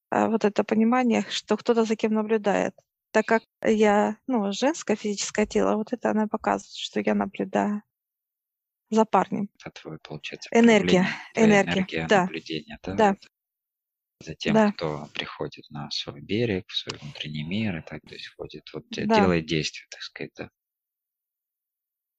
а, 0.10 0.28
вот 0.28 0.46
это 0.46 0.64
понимание, 0.64 1.26
что 1.30 1.58
кто-то 1.58 1.86
за 1.86 1.96
кем 1.96 2.14
наблюдает. 2.14 2.74
Так 3.12 3.26
как 3.26 3.44
я, 3.64 4.18
ну, 4.28 4.52
женское 4.52 4.96
физическое 4.96 5.46
тело, 5.46 5.76
вот 5.76 5.94
это 5.94 6.12
она 6.12 6.28
показывает, 6.28 6.76
что 6.76 7.00
я 7.00 7.16
наблюдаю 7.16 7.82
за 8.90 9.06
парнем. 9.06 9.50
Это 9.60 9.72
твой, 9.72 9.98
получается, 10.00 10.50
Энергия, 10.52 11.08
энергия, 11.36 11.74
энергия 11.74 12.08
да, 12.08 12.22
наблюдения, 12.22 12.80
да, 12.84 12.94
да, 12.94 13.18
за 14.22 14.36
тем, 14.36 14.54
да, 14.54 14.72
кто 14.72 15.08
приходит 15.14 15.70
на 15.70 15.90
свой 15.92 16.22
берег, 16.22 16.66
в 16.68 16.76
свой 16.76 17.00
внутренний 17.00 17.44
мир, 17.44 17.78
и 17.78 17.82
так, 17.82 18.02
то 18.02 18.14
есть 18.14 18.28
входит, 18.28 18.64
вот 18.74 18.86
э, 18.98 19.06
да. 19.06 19.16
делает 19.16 19.46
действие, 19.46 19.88
так 19.90 20.02
сказать, 20.02 20.32
да. 20.36 20.50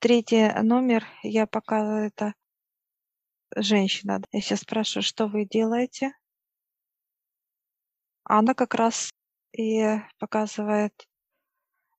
Третий 0.01 0.51
номер 0.63 1.05
я 1.23 1.47
показываю, 1.47 2.07
это 2.07 2.35
женщина. 3.57 4.21
Я 4.33 4.41
сейчас 4.41 4.61
спрашиваю, 4.61 5.03
что 5.03 5.27
вы 5.27 5.45
делаете? 5.45 6.13
А 8.25 8.39
она 8.39 8.55
как 8.55 8.75
раз 8.75 9.11
и 9.53 9.99
показывает, 10.19 11.09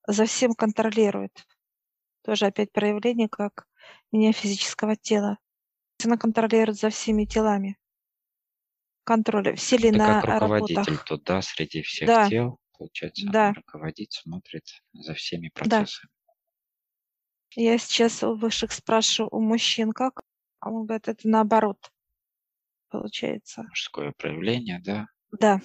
за 0.08 0.26
всем 0.26 0.54
контролирует. 0.54 1.46
Тоже 2.24 2.46
опять 2.46 2.72
проявление 2.72 3.28
как 3.28 3.68
меня 4.12 4.32
физического 4.32 4.96
тела. 4.96 5.38
Она 6.04 6.18
контролирует 6.18 6.78
за 6.80 6.90
всеми 6.90 7.26
телами. 7.26 7.78
Контроль. 9.04 9.56
Все 9.56 9.78
ли 9.78 9.90
Это 9.90 9.98
на 9.98 10.22
как 10.22 10.34
руководитель 10.34 10.76
работах? 10.76 11.06
тут, 11.06 11.24
да, 11.24 11.42
среди 11.42 11.82
всех 11.82 12.08
Да, 12.08 12.30
тел, 12.30 12.60
получается, 12.78 13.28
да, 13.30 13.54
руководит, 13.54 14.12
смотрит 14.14 14.66
за 14.94 15.14
всеми 15.16 15.52
да. 15.54 15.80
процессами. 15.80 16.12
Я 17.56 17.78
сейчас 17.78 18.24
у 18.24 18.36
высших 18.36 18.72
спрашиваю 18.72 19.30
у 19.32 19.42
мужчин, 19.42 19.92
как? 19.92 20.22
А 20.62 20.70
он 20.70 20.86
говорит, 20.86 21.08
это 21.08 21.28
наоборот, 21.28 21.92
получается. 22.90 23.64
Мужское 23.64 24.14
проявление, 24.16 24.80
да. 24.84 25.08
Да. 25.32 25.60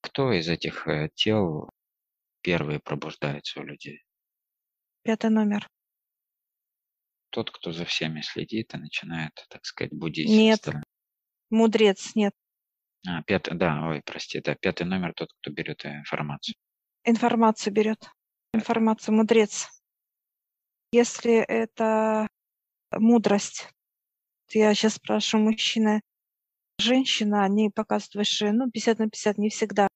Кто 0.00 0.32
из 0.32 0.48
этих 0.48 0.88
э, 0.88 1.08
тел 1.14 1.70
первый 2.42 2.80
пробуждается 2.80 3.60
у 3.60 3.62
людей? 3.62 4.02
Пятый 5.02 5.30
номер. 5.30 5.68
Тот, 7.30 7.50
кто 7.50 7.72
за 7.72 7.84
всеми 7.84 8.22
следит 8.22 8.74
и 8.74 8.78
начинает, 8.78 9.32
так 9.48 9.64
сказать, 9.64 9.92
будить 9.92 10.28
Нет. 10.28 10.66
Мудрец, 11.50 12.14
нет. 12.16 12.34
А, 13.06 13.22
пятый, 13.22 13.56
да, 13.56 13.86
ой, 13.86 14.02
прости, 14.04 14.40
да, 14.40 14.56
пятый 14.56 14.84
номер 14.84 15.12
тот, 15.14 15.32
кто 15.32 15.52
берет 15.52 15.84
информацию. 15.84 16.56
Информацию 17.04 17.72
берет. 17.72 18.10
Информацию, 18.52 19.14
мудрец. 19.14 19.68
Если 20.90 21.34
это 21.34 22.26
мудрость, 22.98 23.68
я 24.50 24.74
сейчас 24.74 24.94
спрашиваю 24.94 25.46
мужчина, 25.46 26.00
женщина, 26.78 27.44
они 27.44 27.70
показывают 27.70 28.14
высшие, 28.14 28.52
ну, 28.52 28.70
50 28.70 28.98
на 28.98 29.08
50 29.08 29.38
не 29.38 29.48
всегда. 29.48 29.88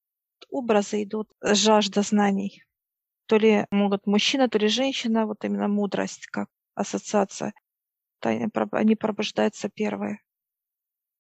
Образы 0.51 1.03
идут, 1.03 1.29
жажда 1.43 2.03
знаний. 2.03 2.65
То 3.27 3.37
ли 3.37 3.67
могут 3.71 4.07
мужчина, 4.07 4.49
то 4.49 4.59
ли 4.59 4.69
женщина, 4.69 5.27
вот 5.27 5.45
именно 5.45 5.69
мудрость, 5.69 6.27
как 6.27 6.49
ассоциация. 6.75 7.53
Они 8.21 8.97
пробуждаются 8.97 9.69
первые. 9.69 10.21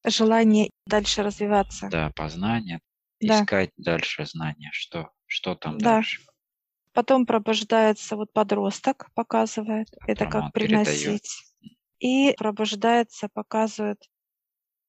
Желание 0.04 0.70
дальше 0.86 1.22
развиваться. 1.22 1.88
Да, 1.90 2.10
познание, 2.14 2.80
Да, 3.20 3.42
искать 3.42 3.70
дальше 3.76 4.24
знания, 4.24 4.70
что, 4.72 5.10
что 5.26 5.54
там 5.54 5.78
да. 5.78 5.96
дальше. 5.96 6.22
Потом 6.98 7.26
пробуждается 7.26 8.16
вот 8.16 8.32
подросток, 8.32 9.08
показывает, 9.14 9.86
это 10.04 10.26
Потом 10.26 10.26
как 10.26 10.46
он 10.46 10.52
передает. 10.58 11.20
приносить. 11.22 11.44
И 12.00 12.34
пробуждается, 12.36 13.28
показывает, 13.32 14.02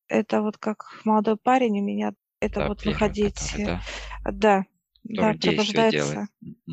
это 0.07 0.41
вот 0.41 0.57
как 0.57 0.85
молодой 1.05 1.37
парень 1.37 1.81
у 1.81 1.83
меня, 1.85 2.13
это 2.41 2.61
Да, 2.61 2.65
вот 2.65 2.85
выходить, 2.85 3.53
который, 3.53 3.55
да, 3.55 3.81
э, 4.23 4.23
да, 4.23 4.65
да, 5.03 5.33
пробуждается, 5.35 6.27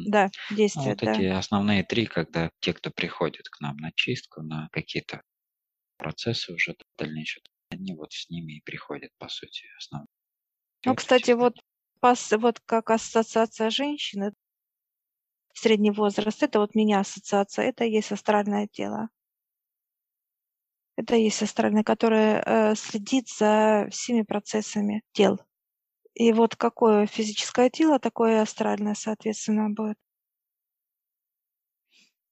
да, 0.05 0.31
Ну, 0.75 0.85
действие, 0.85 0.89
вот 0.89 1.03
да, 1.03 1.17
эти 1.17 1.23
основные 1.25 1.83
три, 1.83 2.07
когда 2.07 2.51
те, 2.61 2.73
кто 2.73 2.91
приходит 2.91 3.49
к 3.49 3.61
нам 3.61 3.77
на 3.79 3.91
чистку, 3.93 4.43
на 4.43 4.69
какие-то 4.73 5.23
процессы 5.99 6.53
уже 6.55 6.77
дальнейшие, 6.99 7.43
они 7.71 7.95
вот 7.95 8.13
с 8.13 8.31
ними 8.31 8.59
и 8.59 8.63
приходят, 8.63 9.11
по 9.19 9.29
сути, 9.29 9.67
основные. 9.79 10.09
Ну, 10.85 10.95
кстати, 10.95 11.33
вот, 11.33 11.55
вот 12.39 12.61
как 12.61 12.91
ассоциация 12.91 13.71
женщины, 13.71 14.33
средний 15.59 15.91
возраст, 15.91 16.43
это 16.43 16.61
вот 16.61 16.75
меня 16.75 17.01
ассоциация, 17.01 17.67
это 17.67 17.85
и 17.85 17.91
есть 17.91 18.13
астральное 18.13 18.69
тело. 18.69 19.09
Это 20.97 21.17
и 21.17 21.25
есть 21.25 21.43
астральное, 21.43 21.85
которое 21.85 22.43
э, 22.45 22.75
следит 22.75 23.29
за 23.29 23.87
всеми 23.91 24.23
процессами 24.23 25.03
тел. 25.13 25.39
И 26.15 26.33
вот 26.33 26.57
какое 26.57 27.07
физическое 27.07 27.69
тело, 27.69 27.99
такое 27.99 28.37
и 28.37 28.43
астральное, 28.43 28.95
соответственно, 28.95 29.69
будет. 29.69 29.99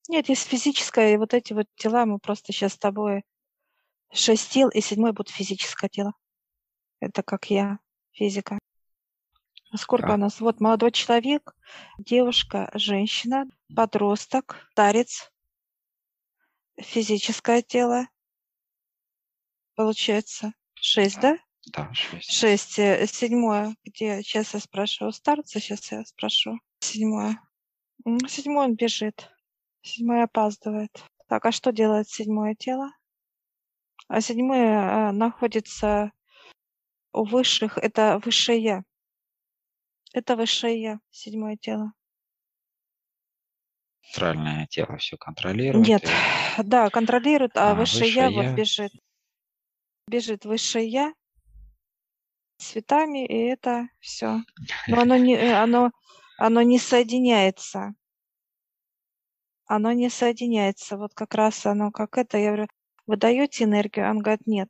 Нет, 0.08 0.28
есть 0.28 0.46
физическое, 0.48 1.14
и 1.14 1.16
вот 1.16 1.34
эти 1.34 1.52
вот 1.52 1.66
тела 1.76 2.06
мы 2.06 2.18
просто 2.18 2.52
сейчас 2.52 2.74
с 2.74 2.78
тобой 2.78 3.24
шесть 4.12 4.50
тел, 4.50 4.68
и 4.70 4.80
седьмой 4.80 5.12
будет 5.12 5.30
физическое 5.30 5.88
тело. 5.88 6.14
Это 7.00 7.22
как 7.22 7.50
я, 7.50 7.78
физика. 8.12 8.58
Сколько 9.76 10.12
А, 10.12 10.14
у 10.14 10.16
нас? 10.16 10.40
Вот 10.40 10.60
молодой 10.60 10.92
человек, 10.92 11.54
девушка, 11.98 12.70
женщина, 12.74 13.46
подросток, 13.74 14.68
старец, 14.72 15.32
физическое 16.80 17.62
тело, 17.62 18.06
получается 19.74 20.52
шесть, 20.74 21.20
да, 21.20 21.38
да? 21.72 21.87
да, 21.88 21.94
шесть. 21.94 22.30
Шесть. 22.32 22.78
э, 22.78 23.06
Седьмое, 23.06 23.74
где 23.84 24.22
сейчас 24.22 24.54
я 24.54 24.60
у 25.06 25.10
старца, 25.10 25.58
сейчас 25.60 25.90
я 25.90 26.04
спрошу. 26.04 26.60
Седьмое. 26.80 27.40
М, 28.04 28.18
Седьмой 28.28 28.66
он 28.66 28.74
бежит. 28.76 29.30
Седьмой 29.82 30.22
опаздывает. 30.22 31.02
Так, 31.26 31.44
а 31.46 31.52
что 31.52 31.72
делает 31.72 32.08
седьмое 32.08 32.54
тело? 32.54 32.90
А 34.08 34.20
седьмое 34.20 35.08
э, 35.08 35.12
находится 35.12 36.12
у 37.12 37.24
высших, 37.24 37.78
это 37.78 38.20
высшее. 38.24 38.84
Это 40.14 40.37
высшее 40.37 40.81
я, 40.81 41.00
седьмое 41.11 41.57
тело. 41.57 41.92
Астральное 44.09 44.68
тело 44.68 44.96
все 44.96 45.16
контролирует, 45.16 45.88
Нет, 45.88 46.05
и 46.05 46.62
да, 46.62 46.88
контролирует, 46.88 47.57
а 47.57 47.72
а, 47.72 47.74
высшее 47.74 48.12
я 48.12 48.27
высшее 48.29 48.31
вот 48.31 48.44
я, 48.44 48.55
бежит. 48.55 48.92
Бежит 50.07 50.44
высшее 50.44 50.88
я 50.88 51.14
цветами, 52.59 53.27
и 53.27 53.35
это 53.35 53.88
все. 53.98 54.42
Но 54.87 55.00
оно 55.00 55.16
не, 55.16 55.35
э, 55.35 55.53
оно, 55.53 55.90
оно 56.38 56.62
не 56.62 56.79
соединяется. 56.79 57.94
Оно 59.66 59.90
не 59.90 60.11
соединяется. 60.11 60.96
Вот 60.96 61.12
как 61.14 61.35
раз 61.35 61.66
оно 61.66 61.90
как 61.90 62.18
это. 62.18 62.38
Я 62.38 62.53
говорю, 62.53 62.68
вы 63.07 63.16
даете 63.16 63.64
энергию? 63.64 64.09
Он 64.09 64.20
говорит, 64.20 64.46
нет. 64.46 64.68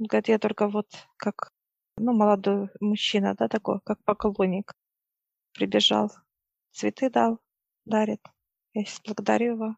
Он 0.00 0.06
говорит, 0.06 0.26
я 0.26 0.40
только 0.40 0.66
вот 0.66 0.88
как, 1.16 1.52
ну, 1.98 2.12
молодой 2.12 2.68
мужчина, 2.80 3.34
да, 3.34 3.48
такой, 3.48 3.80
как 3.84 4.02
поклонник. 4.04 4.74
Прибежал, 5.52 6.12
цветы 6.72 7.10
дал, 7.10 7.38
дарит. 7.84 8.20
Я 8.74 8.84
сейчас 8.84 9.00
благодарю 9.00 9.54
его. 9.54 9.76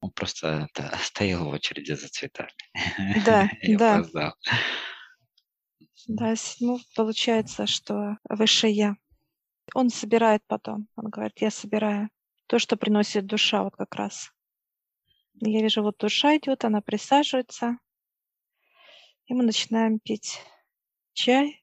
он 0.00 0.10
просто 0.12 0.68
это, 0.72 0.96
стоял 1.02 1.44
в 1.44 1.48
очереди 1.48 1.92
за 1.92 2.08
цветами 2.08 2.50
Да, 3.26 3.48
да, 3.78 3.94
опоздал. 3.96 4.34
да, 6.08 6.36
седьмой 6.36 6.80
получается, 6.96 7.66
что 7.66 8.16
высшее 8.28 8.72
я. 8.72 8.96
Он 9.74 9.90
собирает 9.90 10.42
потом. 10.46 10.88
Он 10.96 11.08
говорит, 11.08 11.40
я 11.40 11.50
собираю 11.50 12.08
то, 12.46 12.58
что 12.58 12.76
приносит 12.76 13.26
душа 13.26 13.62
вот 13.62 13.76
как 13.76 13.94
раз. 13.94 14.30
Я 15.34 15.62
вижу, 15.62 15.82
вот 15.82 15.98
душа 15.98 16.36
идет, 16.36 16.64
она 16.64 16.80
присаживается, 16.80 17.78
и 19.26 19.34
мы 19.34 19.44
начинаем 19.44 19.98
пить 19.98 20.40
чай. 21.12 21.62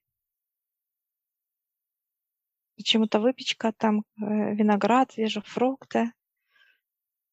Почему-то 2.78 3.20
выпечка, 3.20 3.74
там 3.74 4.00
э, 4.00 4.56
виноград, 4.56 5.18
вижу 5.18 5.42
фрукты. 5.42 6.14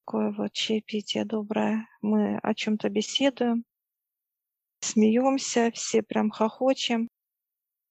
Такое 0.04 0.32
вот 0.32 0.52
чаепитие 0.52 1.24
доброе. 1.24 1.88
Мы 2.00 2.38
о 2.38 2.54
чем-то 2.54 2.88
беседуем, 2.88 3.64
смеемся, 4.80 5.70
все 5.72 6.02
прям 6.02 6.30
хохочем, 6.30 7.08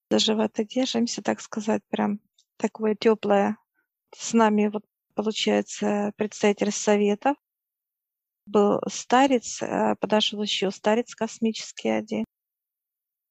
за 0.10 0.20
животы 0.20 0.66
держимся, 0.66 1.22
так 1.22 1.42
сказать, 1.42 1.82
прям 1.90 2.20
такое 2.58 2.96
теплое. 2.96 3.58
С 4.16 4.34
нами 4.34 4.68
вот 4.68 4.86
получается 5.14 6.14
представитель 6.16 6.72
совета, 6.72 7.36
был 8.46 8.80
старец, 8.88 9.62
а 9.62 9.96
подошел 9.96 10.42
еще 10.42 10.72
старец 10.72 11.16
космический 11.16 11.90
один. 11.90 12.26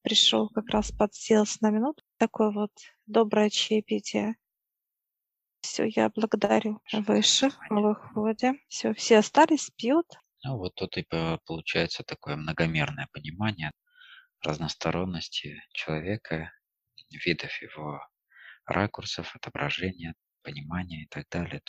Пришел 0.05 0.49
как 0.49 0.69
раз 0.69 0.91
подсел 0.91 1.47
с 1.47 1.61
нами. 1.61 1.79
Ну, 1.79 1.95
такое 2.17 2.51
вот 2.51 2.71
доброе 3.07 3.49
чаепитие. 3.49 4.35
Все, 5.61 5.85
я 5.85 6.09
благодарю 6.09 6.79
высших. 6.93 7.57
Понимание. 7.67 7.95
выходим. 8.13 8.59
Все, 8.67 8.93
все 8.93 9.17
остались, 9.17 9.71
пьют. 9.71 10.05
Ну, 10.43 10.57
вот 10.59 10.75
тут 10.75 10.95
и 10.97 11.01
по- 11.01 11.39
получается 11.47 12.03
такое 12.03 12.35
многомерное 12.35 13.07
понимание 13.11 13.71
разносторонности 14.41 15.59
человека, 15.73 16.51
видов 17.09 17.59
его 17.63 17.99
ракурсов, 18.65 19.35
отображения, 19.35 20.13
понимания 20.43 21.05
и 21.05 21.07
так 21.07 21.27
далее. 21.31 21.63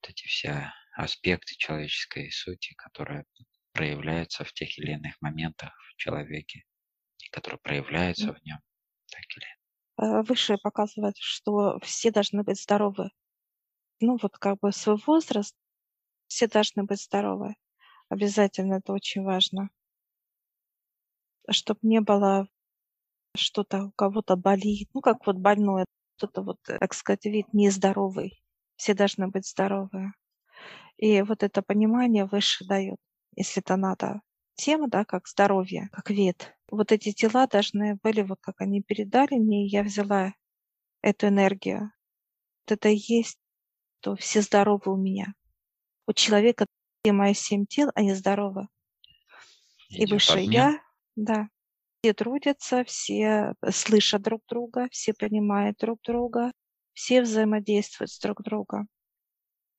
Вот 0.00 0.10
эти 0.10 0.26
все 0.26 0.72
аспекты 0.96 1.54
человеческой 1.56 2.32
сути, 2.32 2.74
которые 2.74 3.26
проявляются 3.72 4.42
в 4.42 4.52
тех 4.52 4.76
или 4.76 4.94
иных 4.94 5.20
моментах 5.20 5.72
в 5.92 5.96
человеке, 5.98 6.64
которые 7.32 7.58
проявляются 7.58 8.32
в 8.32 8.44
нем, 8.44 8.60
так 9.10 9.24
или 9.36 9.46
Э, 10.02 10.22
Выше 10.22 10.56
показывает, 10.58 11.16
что 11.18 11.78
все 11.80 12.10
должны 12.10 12.42
быть 12.42 12.60
здоровы. 12.60 13.10
Ну, 14.00 14.18
вот 14.20 14.38
как 14.38 14.58
бы 14.60 14.72
свой 14.72 14.96
возраст, 15.06 15.54
все 16.26 16.48
должны 16.48 16.84
быть 16.84 17.02
здоровы. 17.02 17.54
Обязательно 18.08 18.74
это 18.74 18.92
очень 18.92 19.22
важно. 19.22 19.70
Чтобы 21.50 21.80
не 21.82 22.00
было 22.00 22.48
что-то 23.36 23.84
у 23.84 23.92
кого-то 23.92 24.36
болит, 24.36 24.88
ну, 24.94 25.00
как 25.00 25.26
вот 25.26 25.36
больной, 25.36 25.84
кто-то 26.16 26.42
вот, 26.42 26.58
э, 26.68 26.78
так 26.78 26.94
сказать, 26.94 27.24
вид 27.24 27.52
нездоровый. 27.52 28.42
Все 28.76 28.94
должны 28.94 29.28
быть 29.28 29.46
здоровые. 29.46 30.12
И 30.96 31.22
вот 31.22 31.42
это 31.42 31.62
понимание 31.62 32.26
выше 32.26 32.64
дает, 32.64 32.98
если 33.36 33.62
это 33.62 33.76
надо. 33.76 34.20
Тема, 34.54 34.88
да, 34.88 35.04
как 35.04 35.28
здоровье, 35.28 35.88
как 35.92 36.10
вид. 36.10 36.54
Вот 36.72 36.90
эти 36.90 37.12
тела 37.12 37.46
должны 37.46 37.96
были, 37.96 38.22
вот 38.22 38.38
как 38.40 38.62
они 38.62 38.82
передали 38.82 39.34
мне, 39.34 39.66
и 39.66 39.68
я 39.68 39.82
взяла 39.82 40.32
эту 41.02 41.28
энергию. 41.28 41.92
Вот 42.62 42.72
это 42.72 42.88
и 42.88 42.96
есть, 42.96 43.38
что 44.00 44.16
все 44.16 44.40
здоровы 44.40 44.90
у 44.90 44.96
меня. 44.96 45.34
У 46.06 46.14
человека 46.14 46.64
все 47.04 47.12
мои 47.12 47.34
семь 47.34 47.66
тел, 47.66 47.90
они 47.94 48.14
здоровы. 48.14 48.68
И 49.90 50.06
высшее 50.06 50.44
обмен. 50.46 50.52
я, 50.52 50.82
да. 51.14 51.48
Все 52.00 52.14
трудятся, 52.14 52.84
все 52.84 53.54
слышат 53.70 54.22
друг 54.22 54.40
друга, 54.48 54.88
все 54.90 55.12
понимают 55.12 55.76
друг 55.76 56.00
друга, 56.00 56.52
все 56.94 57.20
взаимодействуют 57.20 58.10
с 58.10 58.18
друг 58.18 58.42
другом. 58.42 58.88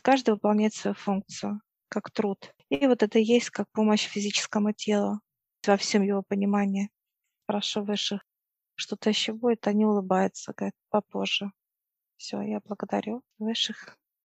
Каждый 0.04 0.36
выполняет 0.36 0.76
свою 0.76 0.94
функцию, 0.94 1.60
как 1.90 2.12
труд. 2.12 2.54
И 2.70 2.86
вот 2.86 3.02
это 3.02 3.18
и 3.18 3.24
есть 3.24 3.50
как 3.50 3.66
помощь 3.72 4.06
физическому 4.06 4.74
телу 4.74 5.22
во 5.68 5.78
всем 5.78 6.04
его 6.04 6.24
понимании. 6.24 6.90
Прошу 7.46 7.84
высших. 7.84 8.22
Что-то 8.76 9.10
еще 9.10 9.34
будет, 9.34 9.68
они 9.68 9.86
улыбаются, 9.86 10.54
говорят, 10.54 10.76
попозже. 10.90 11.52
Все, 12.18 12.42
я 12.42 12.60
благодарю 12.62 13.24
высших. 13.38 13.98